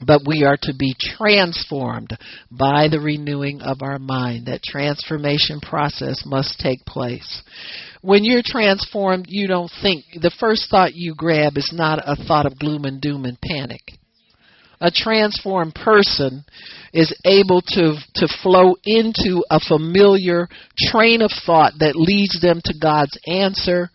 [0.00, 2.16] but we are to be transformed
[2.50, 4.46] by the renewing of our mind.
[4.46, 7.42] That transformation process must take place.
[8.00, 12.46] When you're transformed, you don't think, the first thought you grab is not a thought
[12.46, 13.82] of gloom and doom and panic
[14.80, 16.44] a transformed person
[16.92, 22.74] is able to to flow into a familiar train of thought that leads them to
[22.80, 23.90] God's answer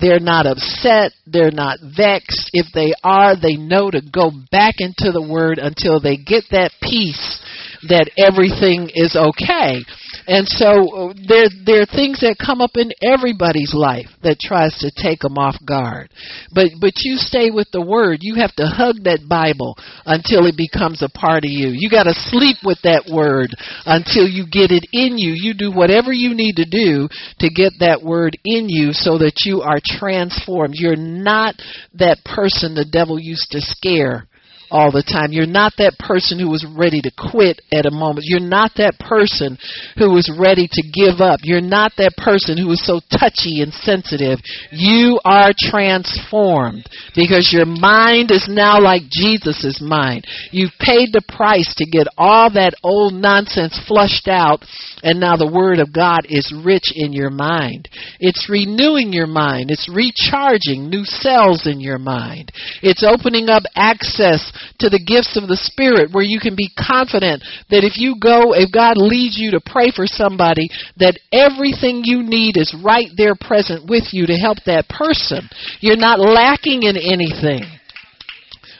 [0.00, 1.12] They're not upset.
[1.26, 2.50] They're not vexed.
[2.52, 6.72] If they are, they know to go back into the Word until they get that
[6.82, 7.40] peace
[7.88, 9.84] that everything is okay.
[10.26, 14.72] And so uh, there there are things that come up in everybody's life that tries
[14.80, 16.08] to take them off guard.
[16.52, 18.18] But but you stay with the word.
[18.22, 21.76] You have to hug that Bible until it becomes a part of you.
[21.76, 23.52] You got to sleep with that word
[23.84, 25.32] until you get it in you.
[25.36, 27.08] You do whatever you need to do
[27.40, 30.74] to get that word in you so that you are transformed.
[30.76, 31.56] You're not
[31.94, 34.26] that person the devil used to scare
[34.74, 35.30] all the time.
[35.30, 38.26] You're not that person who was ready to quit at a moment.
[38.26, 39.56] You're not that person
[39.96, 41.38] who was ready to give up.
[41.44, 44.42] You're not that person who is so touchy and sensitive.
[44.74, 50.26] You are transformed because your mind is now like Jesus' mind.
[50.50, 54.66] You've paid the price to get all that old nonsense flushed out
[55.04, 57.88] and now the Word of God is rich in your mind.
[58.18, 59.70] It's renewing your mind.
[59.70, 62.50] It's recharging new cells in your mind.
[62.82, 67.42] It's opening up access to the gifts of the Spirit where you can be confident
[67.70, 72.22] that if you go, if God leads you to pray for somebody, that everything you
[72.22, 75.48] need is right there present with you to help that person.
[75.80, 77.64] You're not lacking in anything.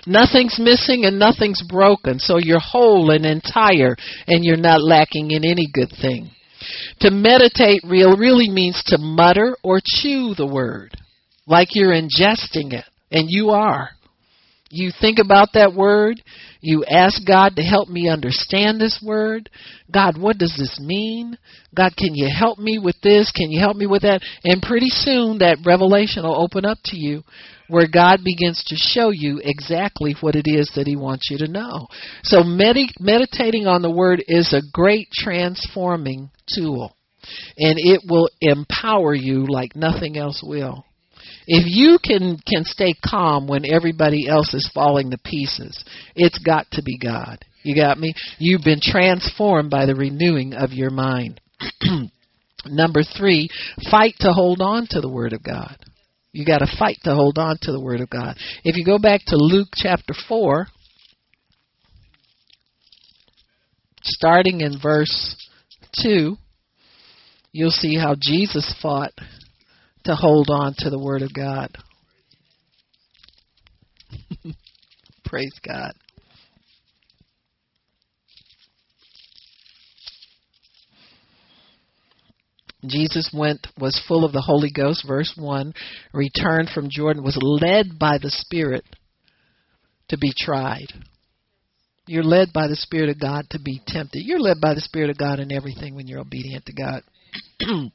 [0.07, 2.19] Nothing's missing and nothing's broken.
[2.19, 6.31] So you're whole and entire and you're not lacking in any good thing.
[7.01, 10.97] To meditate real really means to mutter or chew the word
[11.47, 12.85] like you're ingesting it.
[13.11, 13.91] And you are.
[14.75, 16.21] You think about that word.
[16.61, 19.49] You ask God to help me understand this word.
[19.93, 21.39] God, what does this mean?
[21.77, 23.31] God, can you help me with this?
[23.31, 24.23] Can you help me with that?
[24.43, 27.23] And pretty soon that revelation will open up to you
[27.69, 31.49] where God begins to show you exactly what it is that He wants you to
[31.49, 31.87] know.
[32.25, 36.97] So med- meditating on the Word is a great transforming tool,
[37.57, 40.85] and it will empower you like nothing else will.
[41.47, 46.67] If you can can stay calm when everybody else is falling to pieces, it's got
[46.73, 47.45] to be God.
[47.63, 48.15] You got me?
[48.39, 51.41] You've been transformed by the renewing of your mind.
[52.67, 53.49] Number 3,
[53.91, 55.77] fight to hold on to the word of God.
[56.35, 58.37] You got to fight to hold on to the Word of God.
[58.65, 60.67] If you go back to Luke chapter 4,
[64.03, 65.37] starting in verse
[66.03, 66.35] 2,
[67.53, 69.13] you'll see how Jesus fought
[70.05, 71.77] to hold on to the Word of God.
[75.25, 75.93] Praise God.
[82.87, 85.73] Jesus went, was full of the Holy Ghost, verse 1,
[86.13, 88.85] returned from Jordan, was led by the Spirit
[90.09, 90.89] to be tried.
[92.07, 94.23] You're led by the Spirit of God to be tempted.
[94.25, 97.03] You're led by the Spirit of God in everything when you're obedient to God.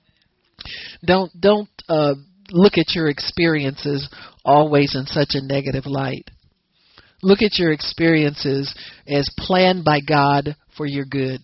[1.06, 2.16] don't don't uh,
[2.52, 4.10] look at your experiences
[4.44, 6.30] always in such a negative light.
[7.22, 8.74] Look at your experiences
[9.08, 11.42] as planned by God for your good.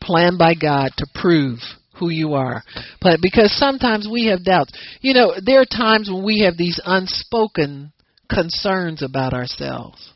[0.00, 1.58] Planned by God to prove
[1.98, 2.62] who you are.
[3.00, 4.72] But because sometimes we have doubts.
[5.00, 7.92] You know, there are times when we have these unspoken
[8.28, 10.12] concerns about ourselves.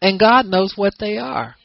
[0.00, 1.56] And God knows what they are.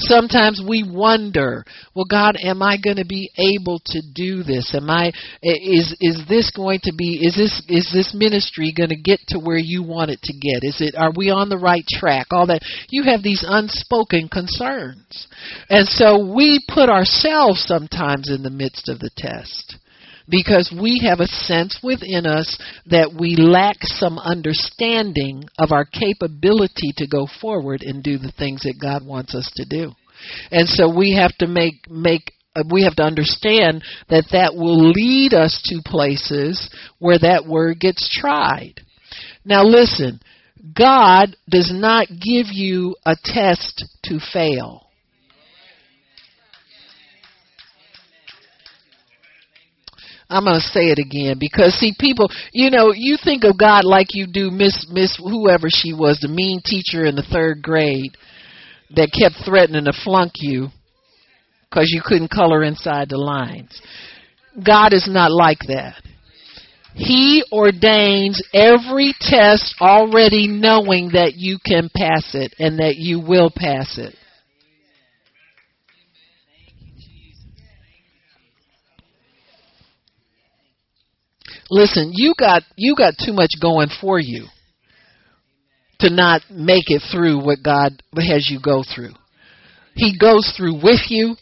[0.00, 4.74] Sometimes we wonder, well God, am I going to be able to do this?
[4.74, 8.96] Am I is is this going to be is this is this ministry going to
[8.96, 10.66] get to where you want it to get?
[10.66, 12.28] Is it are we on the right track?
[12.30, 15.28] All that you have these unspoken concerns.
[15.68, 19.76] And so we put ourselves sometimes in the midst of the test
[20.30, 26.92] because we have a sense within us that we lack some understanding of our capability
[26.96, 29.92] to go forward and do the things that God wants us to do.
[30.50, 34.90] And so we have to make make uh, we have to understand that that will
[34.90, 38.74] lead us to places where that word gets tried.
[39.44, 40.20] Now listen,
[40.76, 44.89] God does not give you a test to fail.
[50.30, 53.84] I'm going to say it again because see people, you know, you think of God
[53.84, 58.16] like you do Miss Miss whoever she was, the mean teacher in the 3rd grade
[58.94, 60.68] that kept threatening to flunk you
[61.72, 63.80] cuz you couldn't color inside the lines.
[64.64, 66.00] God is not like that.
[66.94, 73.50] He ordains every test already knowing that you can pass it and that you will
[73.54, 74.14] pass it.
[81.70, 84.46] Listen, you got you got too much going for you
[86.00, 89.12] to not make it through what God has you go through.
[89.94, 91.36] He goes through with you.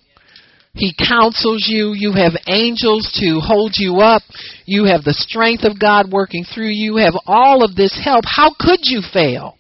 [0.74, 1.92] He counsels you.
[1.94, 4.22] You have angels to hold you up.
[4.66, 6.92] You have the strength of God working through you.
[6.92, 8.24] You have all of this help.
[8.26, 9.56] How could you fail?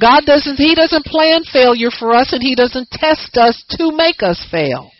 [0.00, 4.22] God doesn't, He doesn't plan failure for us and He doesn't test us to make
[4.22, 4.90] us fail.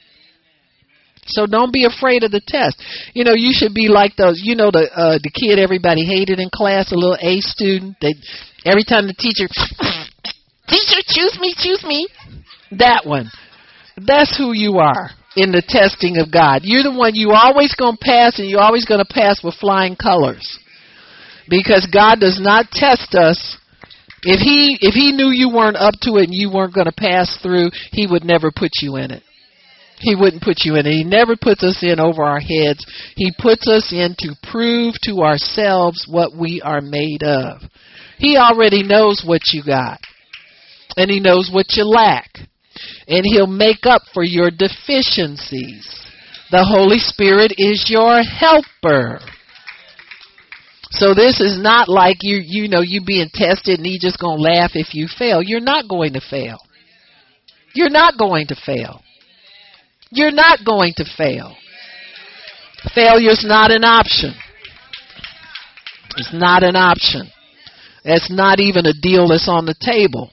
[1.26, 2.76] So don't be afraid of the test.
[3.14, 4.40] You know, you should be like those.
[4.42, 7.96] You know, the uh, the kid everybody hated in class, a little A student.
[8.00, 8.14] They
[8.64, 9.48] every time the teacher,
[10.68, 12.08] teacher, choose me, choose me.
[12.78, 13.30] That one.
[13.96, 16.62] That's who you are in the testing of God.
[16.64, 19.54] You're the one you always going to pass, and you're always going to pass with
[19.54, 20.58] flying colors,
[21.48, 23.56] because God does not test us.
[24.26, 26.96] If he if he knew you weren't up to it and you weren't going to
[26.96, 29.22] pass through, he would never put you in it.
[29.99, 30.86] He wouldn't put you in.
[30.86, 32.84] He never puts us in over our heads.
[33.16, 37.62] He puts us in to prove to ourselves what we are made of.
[38.18, 40.01] He already knows what you got.
[40.97, 42.30] And he knows what you lack.
[43.07, 45.88] And he'll make up for your deficiencies.
[46.51, 49.20] The Holy Spirit is your helper.
[50.90, 54.28] So this is not like you you know you being tested and he just to
[54.28, 55.42] laugh if you fail.
[55.42, 56.59] You're not going to fail.
[57.74, 59.03] You're not going to fail.
[60.14, 61.56] You're not going to fail.
[62.94, 64.32] Failure's not an option.
[66.16, 67.30] It's not an option.
[68.04, 70.30] It's not even a deal that's on the table.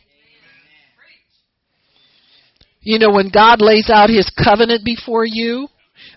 [2.82, 5.68] You know, when God lays out his covenant before you,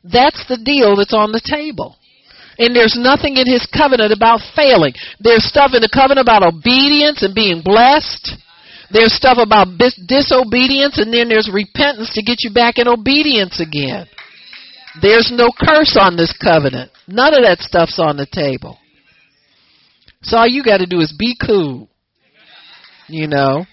[0.03, 1.97] that's the deal that's on the table.
[2.59, 4.93] And there's nothing in his covenant about failing.
[5.21, 8.44] There's stuff in the covenant about obedience and being blessed.
[8.95, 13.61] There's stuff about bis- disobedience, and then there's repentance to get you back in obedience
[13.61, 14.07] again.
[15.03, 16.93] There's no curse on this covenant.
[17.09, 18.79] None of that stuff's on the table.
[20.23, 21.89] So all you got to do is be cool.
[23.09, 23.67] You know,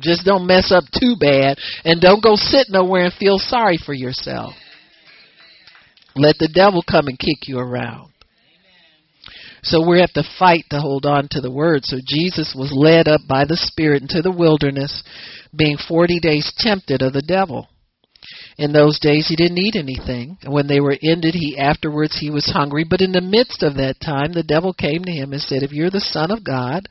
[0.00, 3.92] just don't mess up too bad, and don't go sit nowhere and feel sorry for
[3.92, 4.54] yourself.
[6.16, 8.11] Let the devil come and kick you around.
[9.62, 11.84] So we have to fight to hold on to the word.
[11.84, 15.02] So Jesus was led up by the Spirit into the wilderness,
[15.56, 17.68] being 40 days tempted of the devil.
[18.58, 20.36] In those days he didn't eat anything.
[20.42, 22.84] And When they were ended, he afterwards he was hungry.
[22.88, 25.72] But in the midst of that time, the devil came to him and said, If
[25.72, 26.88] you're the Son of God,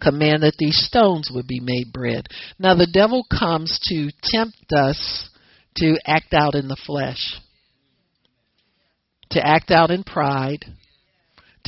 [0.00, 2.26] command that these stones would be made bread.
[2.58, 5.30] Now the devil comes to tempt us
[5.76, 7.40] to act out in the flesh,
[9.30, 10.64] to act out in pride,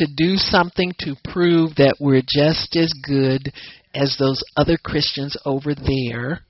[0.00, 3.52] to do something to prove that we're just as good
[3.94, 6.40] as those other Christians over there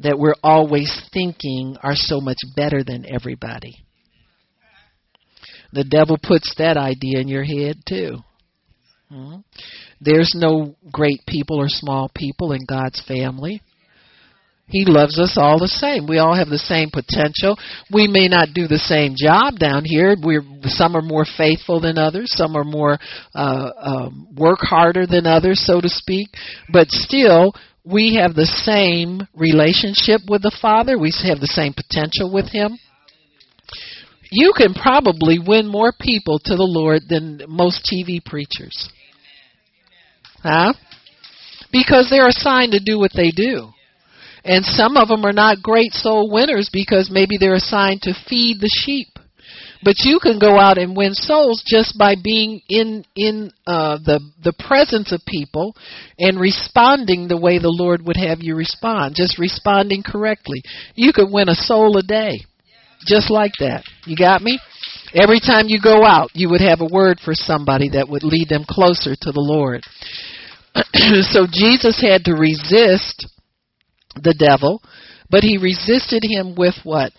[0.00, 3.76] that we're always thinking are so much better than everybody.
[5.72, 8.18] The devil puts that idea in your head too.
[9.08, 9.36] Hmm?
[10.00, 13.62] There's no great people or small people in God's family.
[14.68, 16.08] He loves us all the same.
[16.08, 17.56] We all have the same potential.
[17.92, 20.16] We may not do the same job down here.
[20.20, 22.32] We're some are more faithful than others.
[22.34, 22.98] Some are more
[23.32, 26.30] uh, um, work harder than others, so to speak.
[26.72, 27.54] But still,
[27.84, 30.98] we have the same relationship with the Father.
[30.98, 32.76] We have the same potential with Him.
[34.32, 38.90] You can probably win more people to the Lord than most TV preachers.
[40.42, 40.74] Huh?
[41.70, 43.70] Because they're assigned to do what they do.
[44.46, 48.60] And some of them are not great soul winners because maybe they're assigned to feed
[48.60, 49.08] the sheep.
[49.82, 54.20] But you can go out and win souls just by being in in uh, the
[54.42, 55.76] the presence of people
[56.18, 59.14] and responding the way the Lord would have you respond.
[59.16, 60.62] Just responding correctly.
[60.94, 62.40] You could win a soul a day,
[63.06, 63.84] just like that.
[64.06, 64.58] You got me?
[65.14, 68.48] Every time you go out, you would have a word for somebody that would lead
[68.48, 69.82] them closer to the Lord.
[71.30, 73.26] so Jesus had to resist
[74.22, 74.82] the devil,
[75.30, 77.12] but he resisted him with what?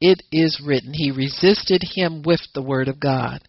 [0.00, 0.92] It is written.
[0.94, 3.42] He resisted him with the word of God.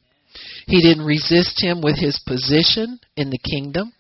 [0.68, 3.94] He didn't resist him with his position in the kingdom.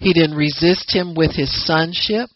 [0.00, 2.30] He didn't resist him with his sonship.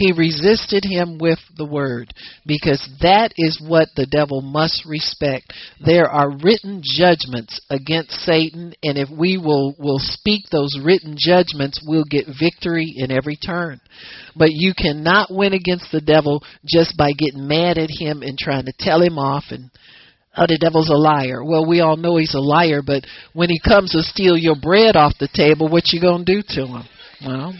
[0.00, 2.14] He resisted him with the word
[2.46, 5.52] because that is what the devil must respect.
[5.84, 11.84] There are written judgments against Satan and if we will will speak those written judgments,
[11.86, 13.78] we'll get victory in every turn.
[14.34, 18.64] But you cannot win against the devil just by getting mad at him and trying
[18.64, 19.70] to tell him off and
[20.34, 21.44] oh the devil's a liar.
[21.44, 24.96] Well, we all know he's a liar, but when he comes to steal your bread
[24.96, 26.88] off the table, what you to do to him?
[27.22, 27.54] Well,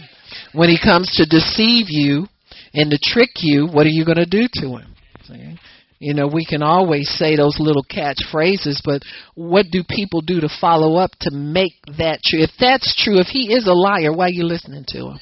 [0.53, 2.27] when he comes to deceive you
[2.73, 4.95] and to trick you, what are you going to do to him?
[5.27, 5.57] See?
[5.99, 9.03] You know, we can always say those little catchphrases, but
[9.35, 12.41] what do people do to follow up to make that true?
[12.41, 15.19] If that's true, if he is a liar, why are you listening to him?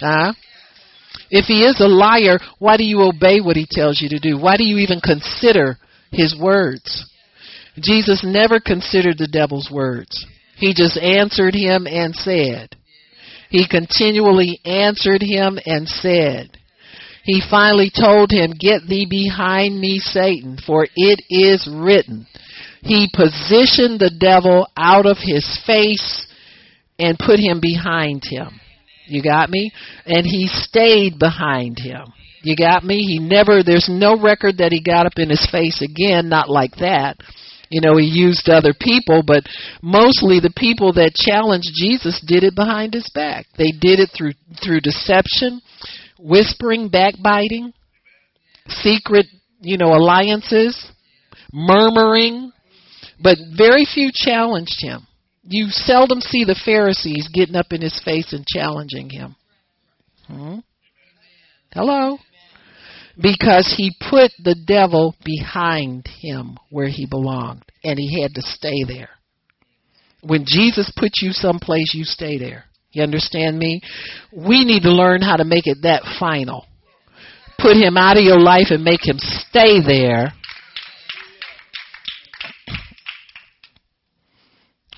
[0.00, 0.32] Huh?
[1.30, 4.38] If he is a liar, why do you obey what he tells you to do?
[4.38, 5.78] Why do you even consider
[6.10, 7.08] his words?
[7.78, 10.26] Jesus never considered the devil's words.
[10.56, 12.76] He just answered him and said.
[13.52, 16.58] He continually answered him and said.
[17.22, 22.26] He finally told him, Get thee behind me, Satan, for it is written.
[22.80, 26.26] He positioned the devil out of his face
[26.98, 28.58] and put him behind him.
[29.06, 29.70] You got me?
[30.06, 32.06] And he stayed behind him.
[32.42, 33.04] You got me?
[33.04, 36.76] He never, there's no record that he got up in his face again, not like
[36.76, 37.18] that.
[37.72, 39.44] You know, he used other people, but
[39.80, 43.46] mostly the people that challenged Jesus did it behind his back.
[43.56, 45.62] They did it through through deception,
[46.18, 47.72] whispering, backbiting,
[48.68, 49.24] secret,
[49.62, 50.92] you know, alliances,
[51.50, 52.52] murmuring,
[53.22, 55.06] but very few challenged him.
[55.42, 59.34] You seldom see the Pharisees getting up in his face and challenging him.
[60.26, 60.58] Hmm?
[61.72, 62.18] Hello?
[63.20, 68.84] Because he put the devil behind him where he belonged, and he had to stay
[68.86, 69.10] there.
[70.22, 72.64] When Jesus puts you someplace, you stay there.
[72.92, 73.80] You understand me?
[74.32, 76.66] We need to learn how to make it that final.
[77.58, 80.32] Put him out of your life and make him stay there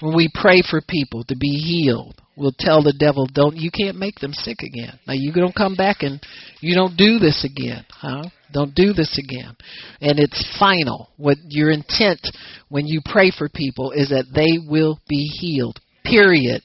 [0.04, 3.98] When we pray for people to be healed, we'll tell the devil, "Don't you can't
[3.98, 4.98] make them sick again.
[5.06, 6.20] Now you don't come back and
[6.60, 8.24] you don't do this again, huh?
[8.52, 9.56] Don't do this again."
[10.00, 11.10] And it's final.
[11.16, 12.20] What your intent
[12.68, 15.78] when you pray for people is that they will be healed.
[16.04, 16.62] Period.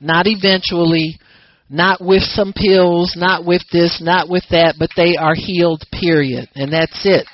[0.00, 1.18] Not eventually,
[1.68, 6.48] not with some pills, not with this, not with that, but they are healed, period.
[6.54, 7.26] And that's it.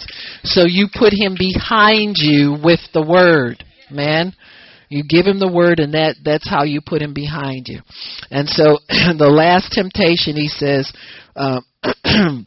[0.45, 4.33] So you put him behind you with the word, man.
[4.93, 7.81] You give him the word, and that that's how you put him behind you.
[8.31, 10.93] And so, the last temptation, he says,
[11.35, 11.63] uh,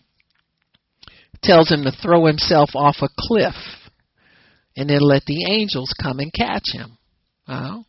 [1.41, 3.55] tells him to throw himself off a cliff,
[4.77, 6.99] and then let the angels come and catch him.
[7.47, 7.81] Uh,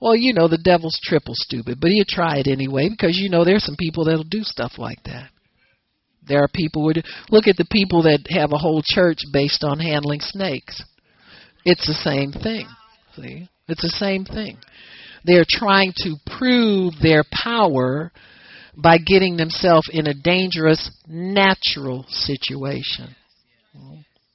[0.00, 3.44] well, you know the devil's triple stupid, but he'll try it anyway because you know
[3.44, 5.30] there's some people that'll do stuff like that.
[6.28, 7.00] There are people who
[7.30, 10.80] look at the people that have a whole church based on handling snakes.
[11.64, 12.68] It's the same thing.
[13.16, 14.58] See, it's the same thing.
[15.24, 18.12] They're trying to prove their power
[18.76, 23.14] by getting themselves in a dangerous natural situation.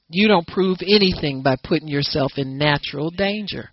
[0.08, 3.70] You don't prove anything by putting yourself in natural danger.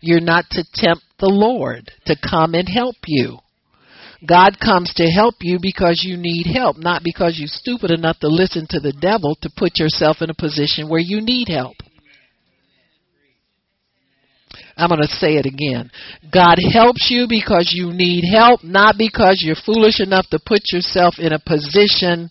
[0.00, 3.38] You're not to tempt the Lord to come and help you.
[4.26, 8.28] God comes to help you because you need help, not because you're stupid enough to
[8.28, 11.76] listen to the devil to put yourself in a position where you need help.
[14.76, 15.90] I'm going to say it again.
[16.32, 21.16] God helps you because you need help, not because you're foolish enough to put yourself
[21.18, 22.30] in a position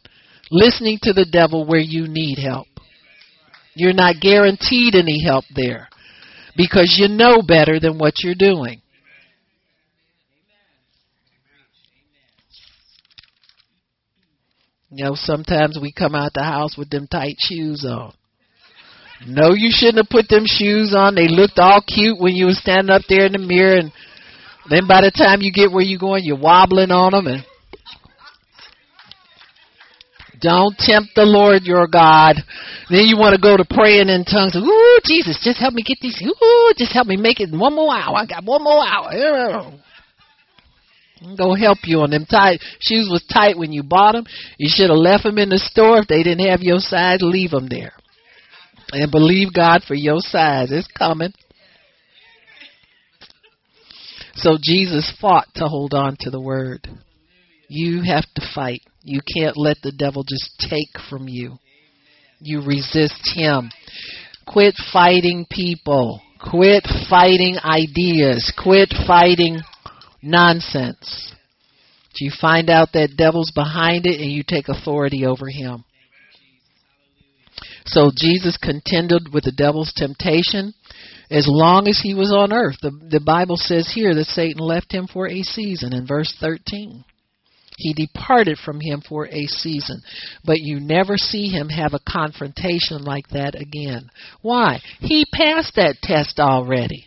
[0.50, 2.68] listening to the devil where you need help.
[3.74, 5.88] You're not guaranteed any help there
[6.58, 8.82] because you know better than what you're doing.
[14.94, 18.14] You know, sometimes we come out the house with them tight shoes on.
[19.28, 21.14] No, you shouldn't have put them shoes on.
[21.14, 23.92] They looked all cute when you were standing up there in the mirror, and
[24.70, 27.28] then by the time you get where you're going, you're wobbling on them.
[27.28, 27.46] And
[30.42, 32.38] don't tempt the Lord your God.
[32.90, 34.56] Then you want to go to praying in tongues.
[34.58, 36.20] Ooh, Jesus, just help me get these.
[36.22, 38.18] Ooh, just help me make it one more hour.
[38.18, 39.72] I got one more hour.
[41.38, 44.26] Go help you on them tight shoes was tight when you bought them.
[44.58, 47.20] You should have left them in the store if they didn't have your size.
[47.22, 47.94] Leave them there
[48.92, 50.72] and believe God for your size.
[50.72, 51.34] It's coming.
[54.36, 56.88] So Jesus fought to hold on to the word.
[57.68, 58.82] You have to fight.
[59.04, 61.58] You can't let the devil just take from you.
[62.40, 63.70] You resist him.
[64.48, 66.22] Quit fighting people.
[66.50, 68.52] Quit fighting ideas.
[68.62, 69.60] Quit fighting
[70.22, 71.34] nonsense.
[72.18, 75.84] You find out that devil's behind it and you take authority over him.
[77.86, 80.74] So Jesus contended with the devil's temptation
[81.30, 82.76] as long as he was on earth.
[82.82, 87.04] The, the Bible says here that Satan left him for a season in verse 13.
[87.78, 90.02] He departed from him for a season.
[90.46, 94.10] But you never see him have a confrontation like that again.
[94.42, 94.82] Why?
[95.00, 97.06] He passed that test already.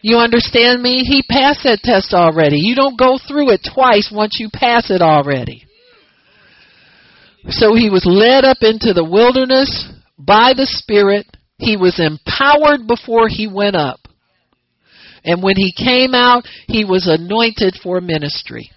[0.00, 1.02] You understand me?
[1.02, 2.58] He passed that test already.
[2.58, 5.64] You don't go through it twice once you pass it already.
[7.48, 11.26] So he was led up into the wilderness by the Spirit.
[11.58, 14.00] He was empowered before he went up.
[15.24, 18.70] And when he came out, he was anointed for ministry.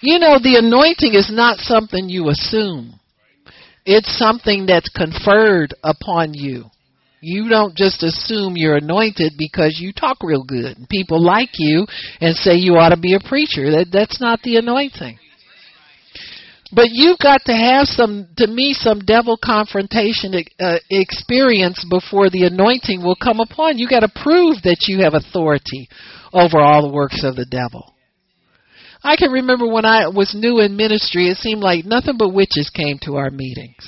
[0.00, 3.00] You know, the anointing is not something you assume,
[3.86, 6.66] it's something that's conferred upon you.
[7.24, 10.76] You don't just assume you're anointed because you talk real good.
[10.76, 11.86] And people like you
[12.20, 13.70] and say you ought to be a preacher.
[13.70, 15.18] That that's not the anointing.
[16.72, 22.44] But you've got to have some, to me, some devil confrontation uh, experience before the
[22.44, 23.88] anointing will come upon you.
[23.88, 25.88] Got to prove that you have authority
[26.32, 27.94] over all the works of the devil.
[29.02, 32.70] I can remember when I was new in ministry, it seemed like nothing but witches
[32.74, 33.86] came to our meetings.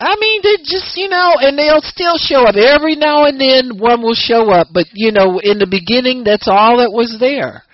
[0.00, 2.54] I mean, they just, you know, and they'll still show up.
[2.54, 6.46] Every now and then one will show up, but, you know, in the beginning, that's
[6.46, 7.64] all that was there.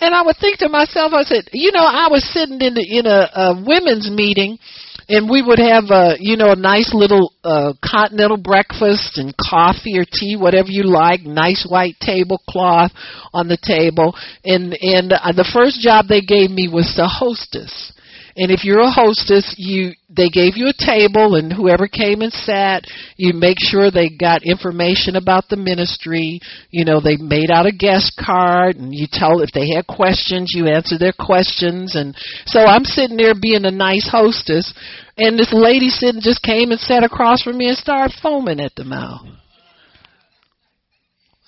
[0.00, 2.86] And I would think to myself, I said, you know, I was sitting in the,
[2.88, 4.56] in a, a women's meeting,
[5.08, 9.98] and we would have a, you know, a nice little uh, continental breakfast and coffee
[9.98, 12.92] or tea, whatever you like, nice white tablecloth
[13.32, 14.14] on the table,
[14.44, 17.92] and and uh, the first job they gave me was the hostess.
[18.40, 22.32] And if you're a hostess, you they gave you a table and whoever came and
[22.32, 22.84] sat,
[23.16, 26.38] you make sure they got information about the ministry.
[26.70, 30.52] You know, they made out a guest card and you tell if they had questions,
[30.54, 32.16] you answer their questions and
[32.46, 34.72] so I'm sitting there being a nice hostess
[35.16, 38.76] and this lady sitting just came and sat across from me and started foaming at
[38.76, 39.26] the mouth.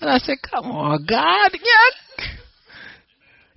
[0.00, 2.26] And I said, "Come on, God, yeah,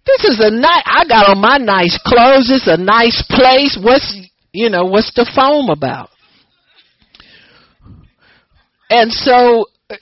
[0.05, 0.83] this is a nice.
[0.85, 2.51] I got on my nice clothes.
[2.51, 3.77] It's a nice place.
[3.81, 4.17] What's
[4.51, 6.09] you know what's the foam about?
[8.89, 9.95] And so uh,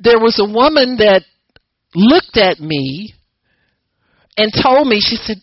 [0.00, 1.22] there was a woman that
[1.94, 3.14] looked at me
[4.36, 5.00] and told me.
[5.00, 5.38] She said,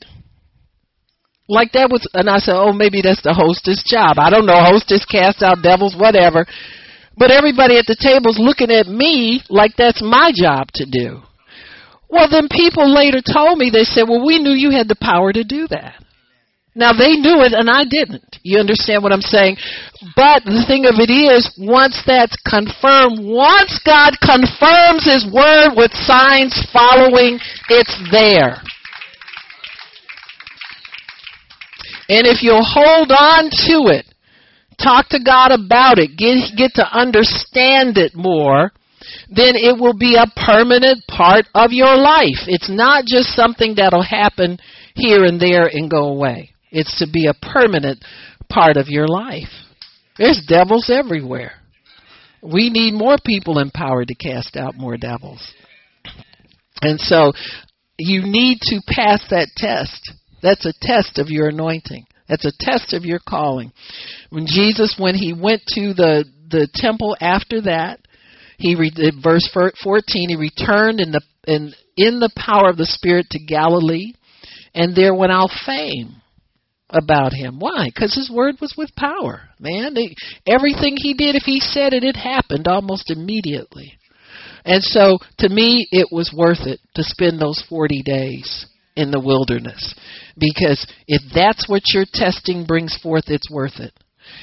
[1.47, 4.19] like that was, and I said, oh, maybe that's the hostess job.
[4.19, 6.45] I don't know, hostess cast out devils, whatever.
[7.17, 11.21] But everybody at the table's looking at me like that's my job to do.
[12.13, 15.33] Well, then people later told me, they said, well, we knew you had the power
[15.33, 15.97] to do that.
[16.75, 18.37] Now they knew it and I didn't.
[18.43, 19.57] You understand what I'm saying?
[20.15, 25.89] But the thing of it is, once that's confirmed, once God confirms His word with
[26.05, 28.61] signs following, it's there.
[32.09, 34.05] And if you'll hold on to it,
[34.77, 38.71] talk to God about it, get, get to understand it more,
[39.29, 42.47] then it will be a permanent part of your life.
[42.47, 44.59] It's not just something that'll happen
[44.95, 46.51] here and there and go away.
[46.71, 48.03] It's to be a permanent
[48.49, 49.49] part of your life.
[50.17, 51.53] There's devils everywhere.
[52.41, 55.53] We need more people empowered to cast out more devils.
[56.81, 57.31] And so
[57.97, 60.11] you need to pass that test.
[60.41, 62.05] That's a test of your anointing.
[62.27, 63.71] That's a test of your calling.
[64.29, 67.99] When Jesus, when he went to the, the temple after that,
[68.63, 68.91] he re,
[69.21, 74.13] verse 14 he returned in the in in the power of the spirit to Galilee
[74.73, 76.15] and there went out fame
[76.89, 77.59] about him.
[77.59, 77.89] Why?
[77.95, 79.97] Cuz his word was with power man.
[80.47, 83.97] Everything he did if he said it it happened almost immediately.
[84.63, 89.19] And so to me it was worth it to spend those 40 days in the
[89.19, 89.93] wilderness
[90.37, 93.91] because if that's what your testing brings forth it's worth it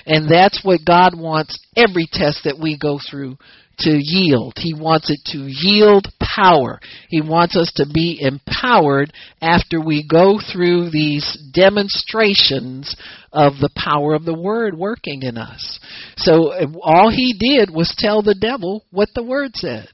[0.07, 3.36] and that's what God wants every test that we go through
[3.80, 4.55] to yield.
[4.57, 6.80] He wants it to yield power.
[7.09, 12.95] He wants us to be empowered after we go through these demonstrations
[13.32, 15.80] of the power of the word working in us.
[16.16, 19.88] So all he did was tell the devil what the word said.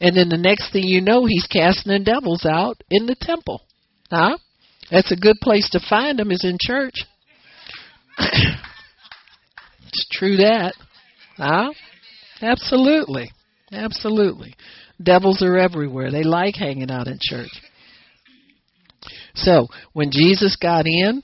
[0.00, 3.62] And then the next thing you know, he's casting the devils out in the temple.
[4.10, 4.38] Huh?
[4.90, 6.94] That's a good place to find them is in church.
[9.88, 10.74] it's true that.
[11.36, 11.72] Huh?
[12.40, 13.30] Absolutely.
[13.72, 14.54] Absolutely.
[15.02, 16.10] Devils are everywhere.
[16.10, 17.50] They like hanging out in church.
[19.34, 21.22] So, when Jesus got in,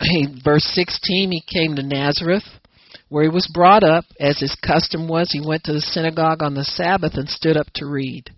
[0.44, 2.44] verse 16, he came to Nazareth,
[3.08, 4.04] where he was brought up.
[4.20, 7.68] As his custom was, he went to the synagogue on the Sabbath and stood up
[7.76, 8.30] to read.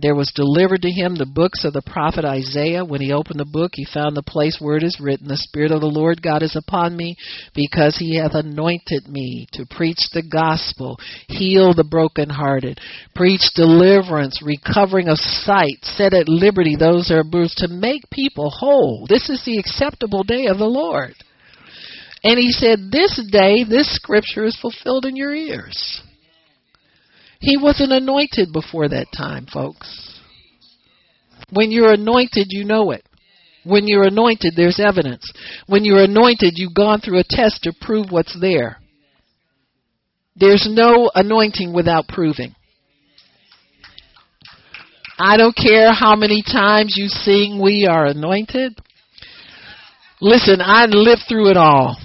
[0.00, 2.84] There was delivered to him the books of the prophet Isaiah.
[2.84, 5.72] When he opened the book, he found the place where it is written, The Spirit
[5.72, 7.16] of the Lord God is upon me,
[7.52, 12.78] because he hath anointed me to preach the gospel, heal the brokenhearted,
[13.16, 18.50] preach deliverance, recovering of sight, set at liberty those that are bruised, to make people
[18.50, 19.04] whole.
[19.08, 21.14] This is the acceptable day of the Lord.
[22.22, 26.02] And he said, This day, this scripture is fulfilled in your ears.
[27.40, 30.20] He wasn't anointed before that time, folks.
[31.50, 33.04] When you're anointed, you know it.
[33.64, 35.30] When you're anointed, there's evidence.
[35.66, 38.78] When you're anointed, you've gone through a test to prove what's there.
[40.36, 42.54] There's no anointing without proving.
[45.18, 48.78] I don't care how many times you sing, We are anointed.
[50.20, 51.96] Listen, I lived through it all.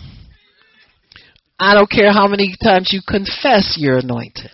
[1.60, 4.50] I don't care how many times you confess you're anointed.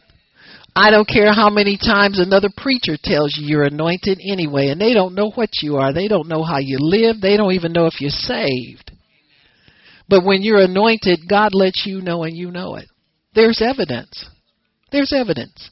[0.79, 4.93] I don't care how many times another preacher tells you you're anointed anyway, and they
[4.93, 5.91] don't know what you are.
[5.91, 7.19] They don't know how you live.
[7.19, 8.89] They don't even know if you're saved.
[10.07, 12.85] But when you're anointed, God lets you know and you know it.
[13.35, 14.25] There's evidence.
[14.89, 15.69] There's evidence.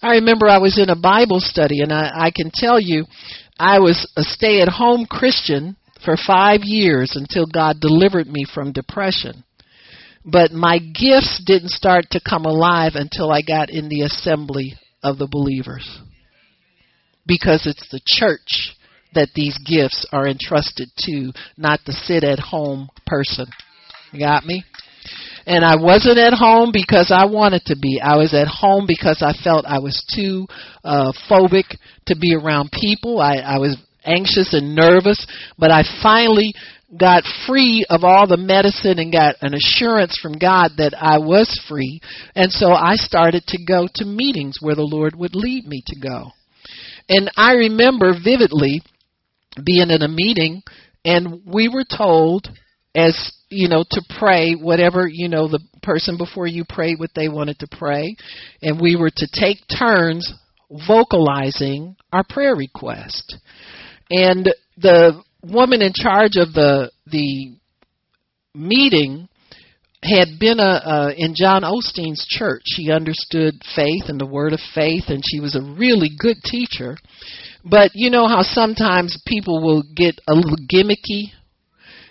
[0.00, 3.06] I remember I was in a Bible study, and I, I can tell you,
[3.58, 8.70] I was a stay at home Christian for five years until God delivered me from
[8.70, 9.42] depression.
[10.24, 15.18] But my gifts didn't start to come alive until I got in the assembly of
[15.18, 16.00] the believers.
[17.26, 18.76] Because it's the church
[19.14, 23.46] that these gifts are entrusted to, not the sit at home person.
[24.12, 24.64] You got me?
[25.46, 28.00] And I wasn't at home because I wanted to be.
[28.00, 30.46] I was at home because I felt I was too
[30.84, 33.20] uh, phobic to be around people.
[33.20, 35.26] I, I was anxious and nervous,
[35.58, 36.54] but I finally
[36.98, 41.60] got free of all the medicine and got an assurance from God that I was
[41.68, 42.00] free.
[42.34, 46.00] And so I started to go to meetings where the Lord would lead me to
[46.00, 46.30] go.
[47.08, 48.82] And I remember vividly
[49.64, 50.62] being in a meeting
[51.04, 52.48] and we were told
[52.94, 57.28] as you know to pray whatever you know the person before you prayed what they
[57.28, 58.14] wanted to pray
[58.62, 60.32] and we were to take turns
[60.86, 63.36] vocalizing our prayer request
[64.10, 67.54] and the woman in charge of the the
[68.54, 69.28] meeting
[70.02, 72.62] had been a, uh, in John Osteen's church.
[72.64, 76.96] She understood faith and the word of faith, and she was a really good teacher.
[77.64, 81.32] But you know how sometimes people will get a little gimmicky,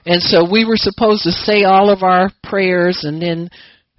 [0.06, 3.50] and so we were supposed to say all of our prayers and then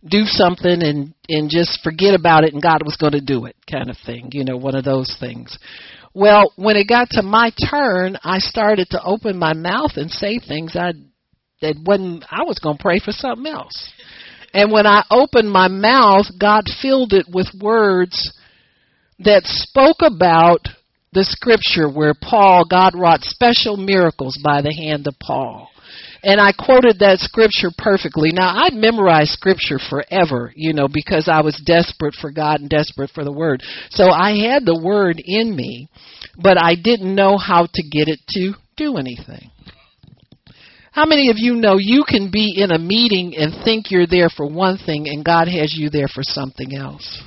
[0.08, 3.56] do something and and just forget about it, and God was going to do it,
[3.70, 4.28] kind of thing.
[4.32, 5.58] You know, one of those things.
[6.12, 10.38] Well, when it got to my turn, I started to open my mouth and say
[10.38, 10.92] things I
[11.62, 13.92] that wasn't I was going to pray for something else.
[14.52, 18.32] And when I opened my mouth, God filled it with words
[19.20, 20.60] that spoke about
[21.12, 25.68] the scripture where Paul God wrought special miracles by the hand of Paul.
[26.22, 28.30] And I quoted that scripture perfectly.
[28.32, 33.10] Now, I'd memorized scripture forever, you know, because I was desperate for God and desperate
[33.14, 33.62] for the Word.
[33.90, 35.88] So I had the Word in me,
[36.36, 39.50] but I didn't know how to get it to do anything.
[40.92, 44.28] How many of you know you can be in a meeting and think you're there
[44.28, 47.22] for one thing and God has you there for something else?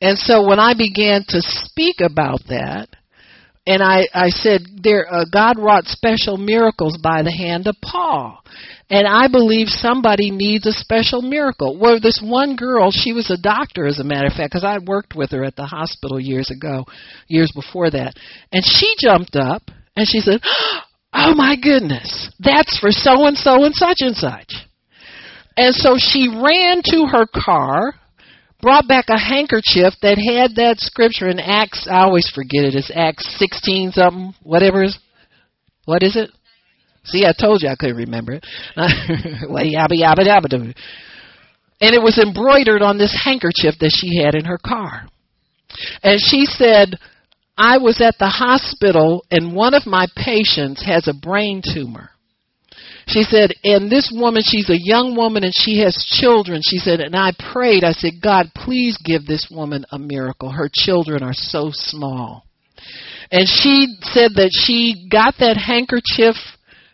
[0.00, 2.88] And so when I began to speak about that,
[3.66, 8.42] and I, I said there uh, God wrought special miracles by the hand of Paul.
[8.90, 11.78] And I believe somebody needs a special miracle.
[11.78, 14.78] Well, this one girl, she was a doctor, as a matter of fact, because I
[14.84, 16.84] worked with her at the hospital years ago,
[17.26, 18.14] years before that.
[18.50, 19.62] And she jumped up
[19.96, 20.40] and she said,
[21.14, 24.52] Oh my goodness, that's for so and so and such and such.
[25.56, 27.94] And so she ran to her car
[28.62, 31.86] brought back a handkerchief that had that scripture in Acts.
[31.90, 32.74] I always forget it.
[32.74, 34.98] It's Acts 16 something, whatever is.
[35.84, 36.30] What is it?
[37.04, 38.46] See, I told you I couldn't remember it.
[41.80, 45.08] And it was embroidered on this handkerchief that she had in her car.
[46.04, 46.94] And she said,
[47.58, 52.11] I was at the hospital and one of my patients has a brain tumor.
[53.06, 56.60] She said, and this woman, she's a young woman and she has children.
[56.64, 60.50] She said, and I prayed, I said, God, please give this woman a miracle.
[60.50, 62.44] Her children are so small.
[63.30, 66.36] And she said that she got that handkerchief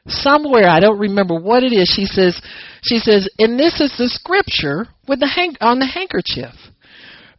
[0.06, 0.68] somewhere.
[0.68, 1.92] I don't remember what it is.
[1.94, 2.40] She says,
[2.82, 6.54] she says, and this is the scripture with the hang- on the handkerchief.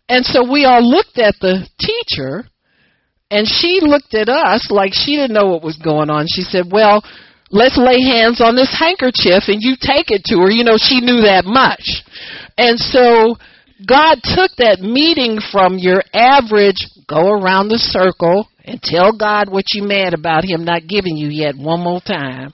[0.07, 2.45] And so we all looked at the teacher
[3.32, 6.26] and she looked at us like she didn't know what was going on.
[6.28, 7.03] She said, well,
[7.51, 10.51] let's lay hands on this handkerchief and you take it to her.
[10.51, 12.03] You know, she knew that much.
[12.57, 13.35] And so
[13.85, 16.77] God took that meeting from your average
[17.07, 21.29] go around the circle and tell God what you mad about him not giving you
[21.29, 22.53] yet one more time.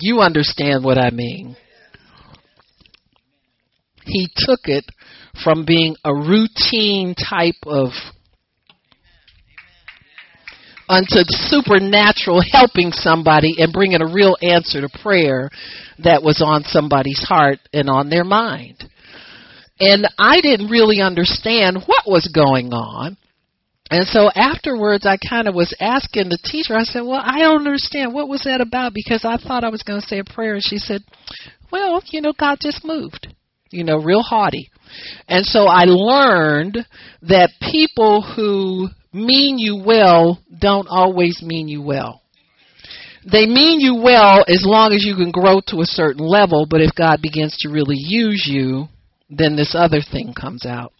[0.00, 1.56] You understand what I mean.
[4.04, 4.84] He took it
[5.42, 7.90] from being a routine type of
[10.88, 15.50] unto supernatural helping somebody and bringing a real answer to prayer
[16.02, 18.84] that was on somebody's heart and on their mind.
[19.80, 23.16] And I didn't really understand what was going on.
[23.90, 27.66] And so afterwards, I kind of was asking the teacher, I said, Well, I don't
[27.66, 28.12] understand.
[28.12, 28.92] What was that about?
[28.92, 30.54] Because I thought I was going to say a prayer.
[30.54, 31.00] And she said,
[31.72, 33.28] Well, you know, God just moved,
[33.70, 34.70] you know, real haughty.
[35.26, 36.78] And so I learned
[37.22, 42.22] that people who mean you well don't always mean you well.
[43.30, 46.80] They mean you well as long as you can grow to a certain level, but
[46.80, 48.88] if God begins to really use you,
[49.28, 50.92] then this other thing comes out.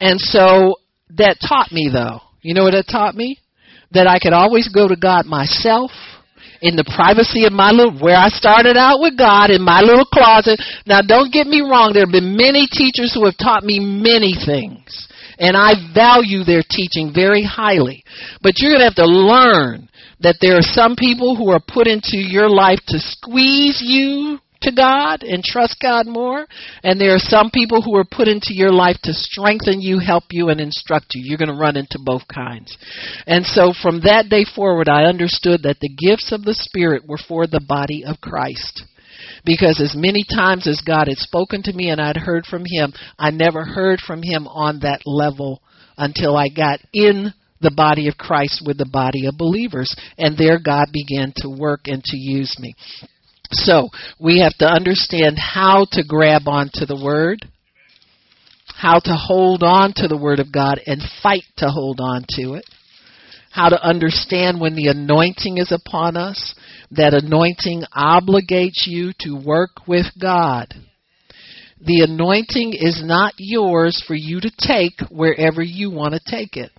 [0.00, 0.76] And so
[1.10, 2.20] that taught me though.
[2.42, 3.38] You know what it taught me?
[3.92, 5.90] That I could always go to God myself
[6.60, 10.04] in the privacy of my little where I started out with God in my little
[10.04, 10.60] closet.
[10.86, 14.34] Now don't get me wrong, there have been many teachers who have taught me many
[14.34, 15.08] things.
[15.38, 18.04] And I value their teaching very highly.
[18.42, 19.88] But you're going to have to learn
[20.20, 24.72] that there are some people who are put into your life to squeeze you to
[24.72, 26.46] God and trust God more.
[26.82, 30.24] And there are some people who are put into your life to strengthen you, help
[30.30, 31.22] you, and instruct you.
[31.24, 32.76] You're going to run into both kinds.
[33.26, 37.18] And so from that day forward, I understood that the gifts of the Spirit were
[37.28, 38.84] for the body of Christ.
[39.44, 42.92] Because as many times as God had spoken to me and I'd heard from Him,
[43.18, 45.60] I never heard from Him on that level
[45.98, 49.94] until I got in the body of Christ with the body of believers.
[50.18, 52.74] And there God began to work and to use me.
[53.52, 57.46] So we have to understand how to grab onto the Word,
[58.74, 62.54] how to hold on to the Word of God and fight to hold on to
[62.54, 62.64] it,
[63.54, 66.56] how to understand when the anointing is upon us.
[66.90, 70.74] That anointing obligates you to work with God.
[71.80, 76.72] The anointing is not yours for you to take wherever you want to take it.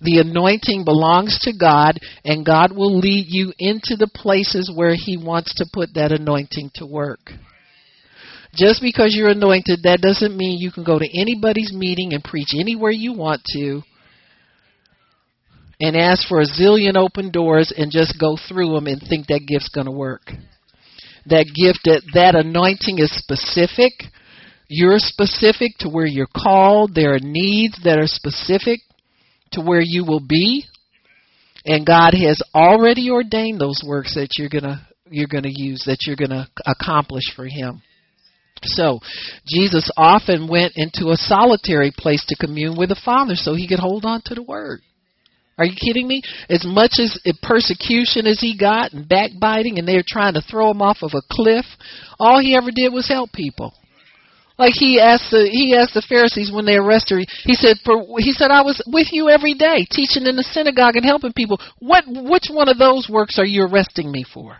[0.00, 5.16] The anointing belongs to God, and God will lead you into the places where He
[5.16, 7.32] wants to put that anointing to work.
[8.54, 12.50] Just because you're anointed, that doesn't mean you can go to anybody's meeting and preach
[12.56, 13.82] anywhere you want to
[15.80, 19.46] and ask for a zillion open doors and just go through them and think that
[19.46, 20.22] gift's going to work.
[21.26, 23.92] That gift, that, that anointing is specific.
[24.68, 26.94] You're specific to where you're called.
[26.94, 28.80] There are needs that are specific
[29.52, 30.64] to where you will be.
[31.64, 35.84] And God has already ordained those works that you're going to you're going to use
[35.86, 37.82] that you're going to accomplish for him.
[38.62, 39.00] So,
[39.46, 43.78] Jesus often went into a solitary place to commune with the Father so he could
[43.78, 44.80] hold on to the word.
[45.56, 46.22] Are you kidding me?
[46.48, 50.70] As much as persecution as he got and backbiting and they were trying to throw
[50.70, 51.64] him off of a cliff,
[52.18, 53.72] all he ever did was help people.
[54.58, 57.26] Like he asked the he asked the Pharisees when they arrested him.
[57.42, 60.94] He said, "For he said I was with you every day, teaching in the synagogue
[60.94, 61.60] and helping people.
[61.80, 64.56] What which one of those works are you arresting me for?"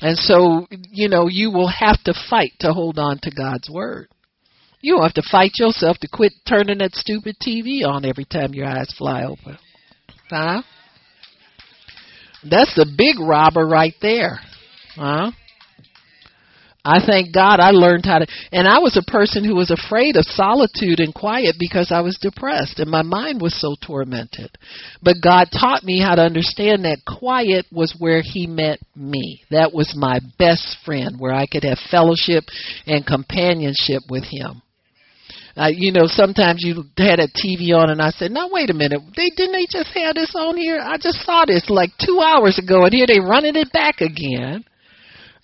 [0.00, 4.08] And so, you know, you will have to fight to hold on to God's word.
[4.80, 8.66] You have to fight yourself to quit turning that stupid TV on every time your
[8.66, 9.58] eyes fly open.
[10.30, 10.62] Huh?
[12.48, 14.40] That's the big robber right there.
[14.94, 15.32] Huh?
[16.86, 20.16] I thank God I learned how to, and I was a person who was afraid
[20.16, 24.56] of solitude and quiet because I was depressed and my mind was so tormented.
[25.02, 29.42] But God taught me how to understand that quiet was where He met me.
[29.50, 32.44] That was my best friend, where I could have fellowship
[32.86, 34.62] and companionship with Him.
[35.56, 38.74] Uh, you know, sometimes you had a TV on, and I said, "Now wait a
[38.74, 40.80] minute, they didn't they just have this on here?
[40.82, 44.64] I just saw this like two hours ago, and here they're running it back again."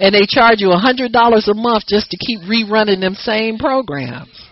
[0.03, 3.57] and they charge you a hundred dollars a month just to keep rerunning them same
[3.57, 4.49] programs.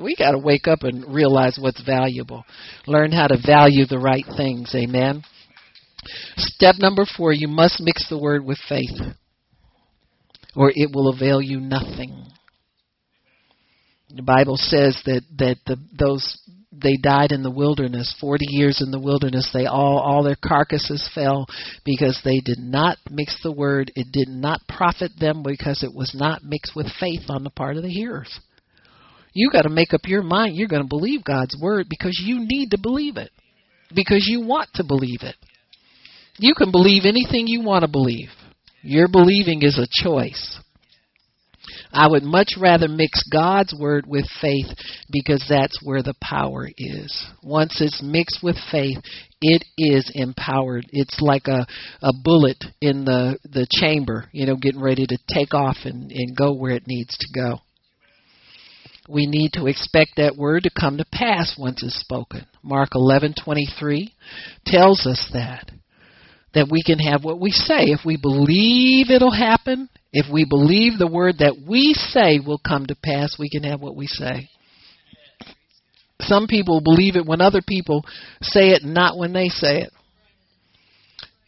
[0.00, 2.44] We got to wake up and realize what's valuable.
[2.86, 4.74] Learn how to value the right things.
[4.74, 5.22] Amen.
[6.36, 8.98] Step number four, you must mix the word with faith,
[10.56, 12.26] or it will avail you nothing.
[14.14, 16.38] The Bible says that that the, those
[16.72, 19.50] they died in the wilderness 40 years in the wilderness.
[19.52, 21.46] They all all their carcasses fell
[21.84, 23.92] because they did not mix the word.
[23.94, 27.76] It did not profit them because it was not mixed with faith on the part
[27.76, 28.40] of the hearers.
[29.32, 30.56] You got to make up your mind.
[30.56, 33.30] You're going to believe God's word because you need to believe it.
[33.94, 35.36] Because you want to believe it.
[36.38, 38.28] You can believe anything you want to believe.
[38.82, 40.58] Your believing is a choice
[41.92, 44.66] I would much rather mix God's word with faith
[45.10, 47.26] because that's where the power is.
[47.42, 48.98] Once it's mixed with faith,
[49.42, 50.86] it is empowered.
[50.90, 51.66] It's like a,
[52.02, 56.36] a bullet in the, the chamber, you know, getting ready to take off and, and
[56.36, 57.58] go where it needs to go.
[59.08, 62.46] We need to expect that word to come to pass once it's spoken.
[62.62, 64.12] Mark 11:23
[64.64, 65.70] tells us that
[66.54, 67.86] that we can have what we say.
[67.86, 72.86] If we believe it'll happen, if we believe the word that we say will come
[72.86, 74.48] to pass, we can have what we say.
[76.20, 78.04] Some people believe it when other people
[78.42, 79.92] say it, not when they say it.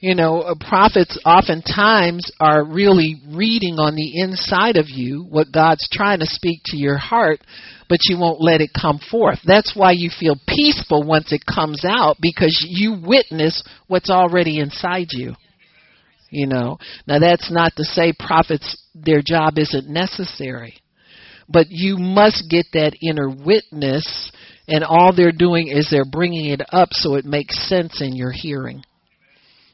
[0.00, 5.88] You know, uh, prophets oftentimes are really reading on the inside of you what God's
[5.90, 7.40] trying to speak to your heart,
[7.88, 9.38] but you won't let it come forth.
[9.46, 15.06] That's why you feel peaceful once it comes out because you witness what's already inside
[15.10, 15.34] you.
[16.34, 20.74] You know, now that's not to say prophets, their job isn't necessary,
[21.48, 24.32] but you must get that inner witness,
[24.66, 28.32] and all they're doing is they're bringing it up so it makes sense in your
[28.32, 28.82] hearing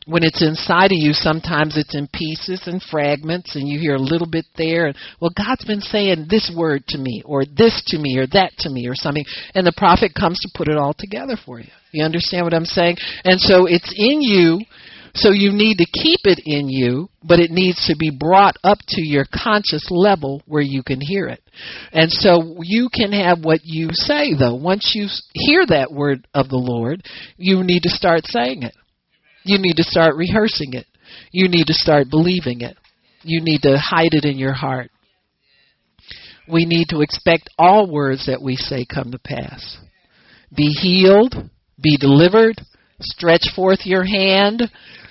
[0.06, 4.00] when it's inside of you, sometimes it's in pieces and fragments, and you hear a
[4.00, 4.86] little bit there.
[4.86, 8.52] And well, God's been saying this word to me, or this to me, or that
[8.58, 11.70] to me, or something, and the prophet comes to put it all together for you.
[11.92, 12.96] You understand what I'm saying?
[13.24, 14.60] And so it's in you.
[15.14, 18.78] So you need to keep it in you, but it needs to be brought up
[18.88, 21.42] to your conscious level where you can hear it.
[21.92, 24.54] And so you can have what you say though.
[24.54, 27.02] Once you hear that word of the Lord,
[27.36, 28.74] you need to start saying it.
[29.44, 30.86] You need to start rehearsing it.
[31.32, 32.76] You need to start believing it.
[33.22, 34.90] You need to hide it in your heart.
[36.48, 39.78] We need to expect all words that we say come to pass.
[40.54, 41.34] Be healed,
[41.80, 42.60] be delivered,
[43.00, 44.62] stretch forth your hand,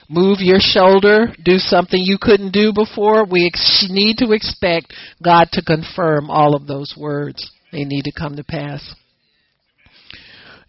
[0.09, 3.25] move your shoulder, do something you couldn't do before.
[3.25, 4.93] We ex- need to expect
[5.23, 7.49] God to confirm all of those words.
[7.71, 8.95] They need to come to pass.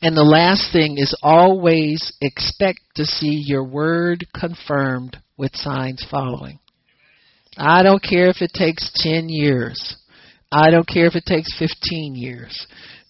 [0.02, 6.58] And the last thing is always expect to see your word confirmed with signs following.
[7.56, 9.96] I don't care if it takes 10 years.
[10.52, 12.66] I don't care if it takes 15 years.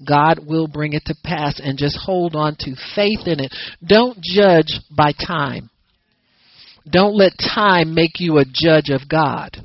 [0.06, 3.54] God will bring it to pass and just hold on to faith in it.
[3.84, 5.69] Don't judge by time.
[6.88, 9.56] Don't let time make you a judge of God.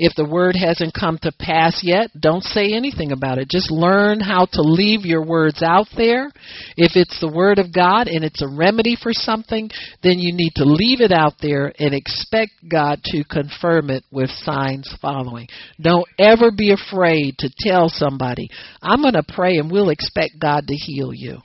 [0.00, 3.48] If the word hasn't come to pass yet, don't say anything about it.
[3.50, 6.30] Just learn how to leave your words out there.
[6.76, 9.68] If it's the word of God and it's a remedy for something,
[10.04, 14.30] then you need to leave it out there and expect God to confirm it with
[14.30, 15.48] signs following.
[15.80, 18.50] Don't ever be afraid to tell somebody,
[18.80, 21.38] I'm going to pray and we'll expect God to heal you.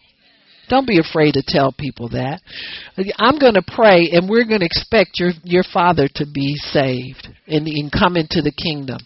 [0.74, 2.42] Don't be afraid to tell people that.
[3.20, 7.28] I'm going to pray, and we're going to expect your your father to be saved
[7.46, 8.98] and, and come into the kingdom.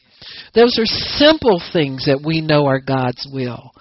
[0.55, 3.74] Those are simple things that we know are God's will.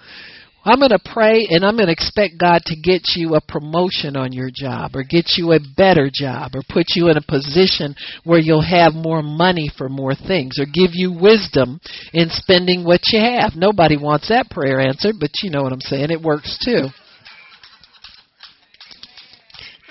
[0.65, 4.17] I'm going to pray and I'm going to expect God to get you a promotion
[4.17, 7.95] on your job or get you a better job or put you in a position
[8.25, 11.79] where you'll have more money for more things or give you wisdom
[12.11, 13.53] in spending what you have.
[13.55, 16.11] Nobody wants that prayer answered, but you know what I'm saying.
[16.11, 16.89] It works too.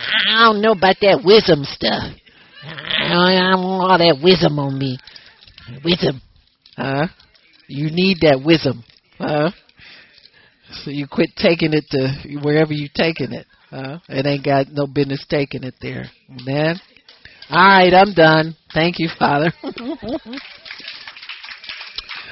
[0.07, 2.13] I don't know about that wisdom stuff.
[2.63, 4.99] I don't, want all that wisdom on me.
[5.85, 6.21] Wisdom.
[6.77, 7.07] Huh?
[7.69, 8.85] You need that wisdom.
[9.19, 9.51] Huh?
[10.85, 13.47] So you quit taking it to wherever you're taking it.
[13.71, 13.99] Huh?
[14.09, 16.07] It ain't got no business taking it there.
[16.29, 16.81] Man.
[17.51, 18.57] All right, I'm done.
[18.75, 19.53] Thank you, Father.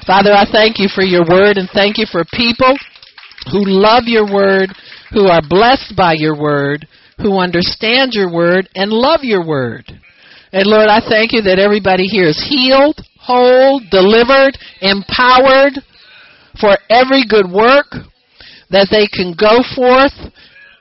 [0.06, 2.76] Father, I thank you for your word and thank you for people
[3.50, 4.70] who love your word,
[5.12, 6.86] who are blessed by your word,
[7.18, 9.84] who understand your word and love your word.
[10.52, 15.82] And Lord, I thank you that everybody here is healed, whole, delivered, empowered
[16.60, 17.86] for every good work,
[18.70, 20.14] that they can go forth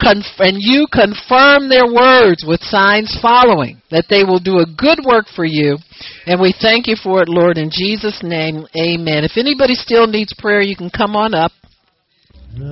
[0.06, 5.26] and you confirm their words with signs following, that they will do a good work
[5.34, 5.78] for you.
[6.26, 9.24] And we thank you for it, Lord, in Jesus' name, amen.
[9.24, 11.52] If anybody still needs prayer, you can come on up.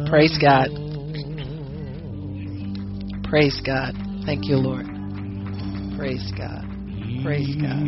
[0.09, 1.00] Praise God.
[3.31, 3.95] Praise God.
[4.25, 4.85] Thank you, Lord.
[5.97, 6.65] Praise God.
[7.23, 7.87] Praise God.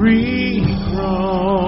[0.00, 1.67] every cross.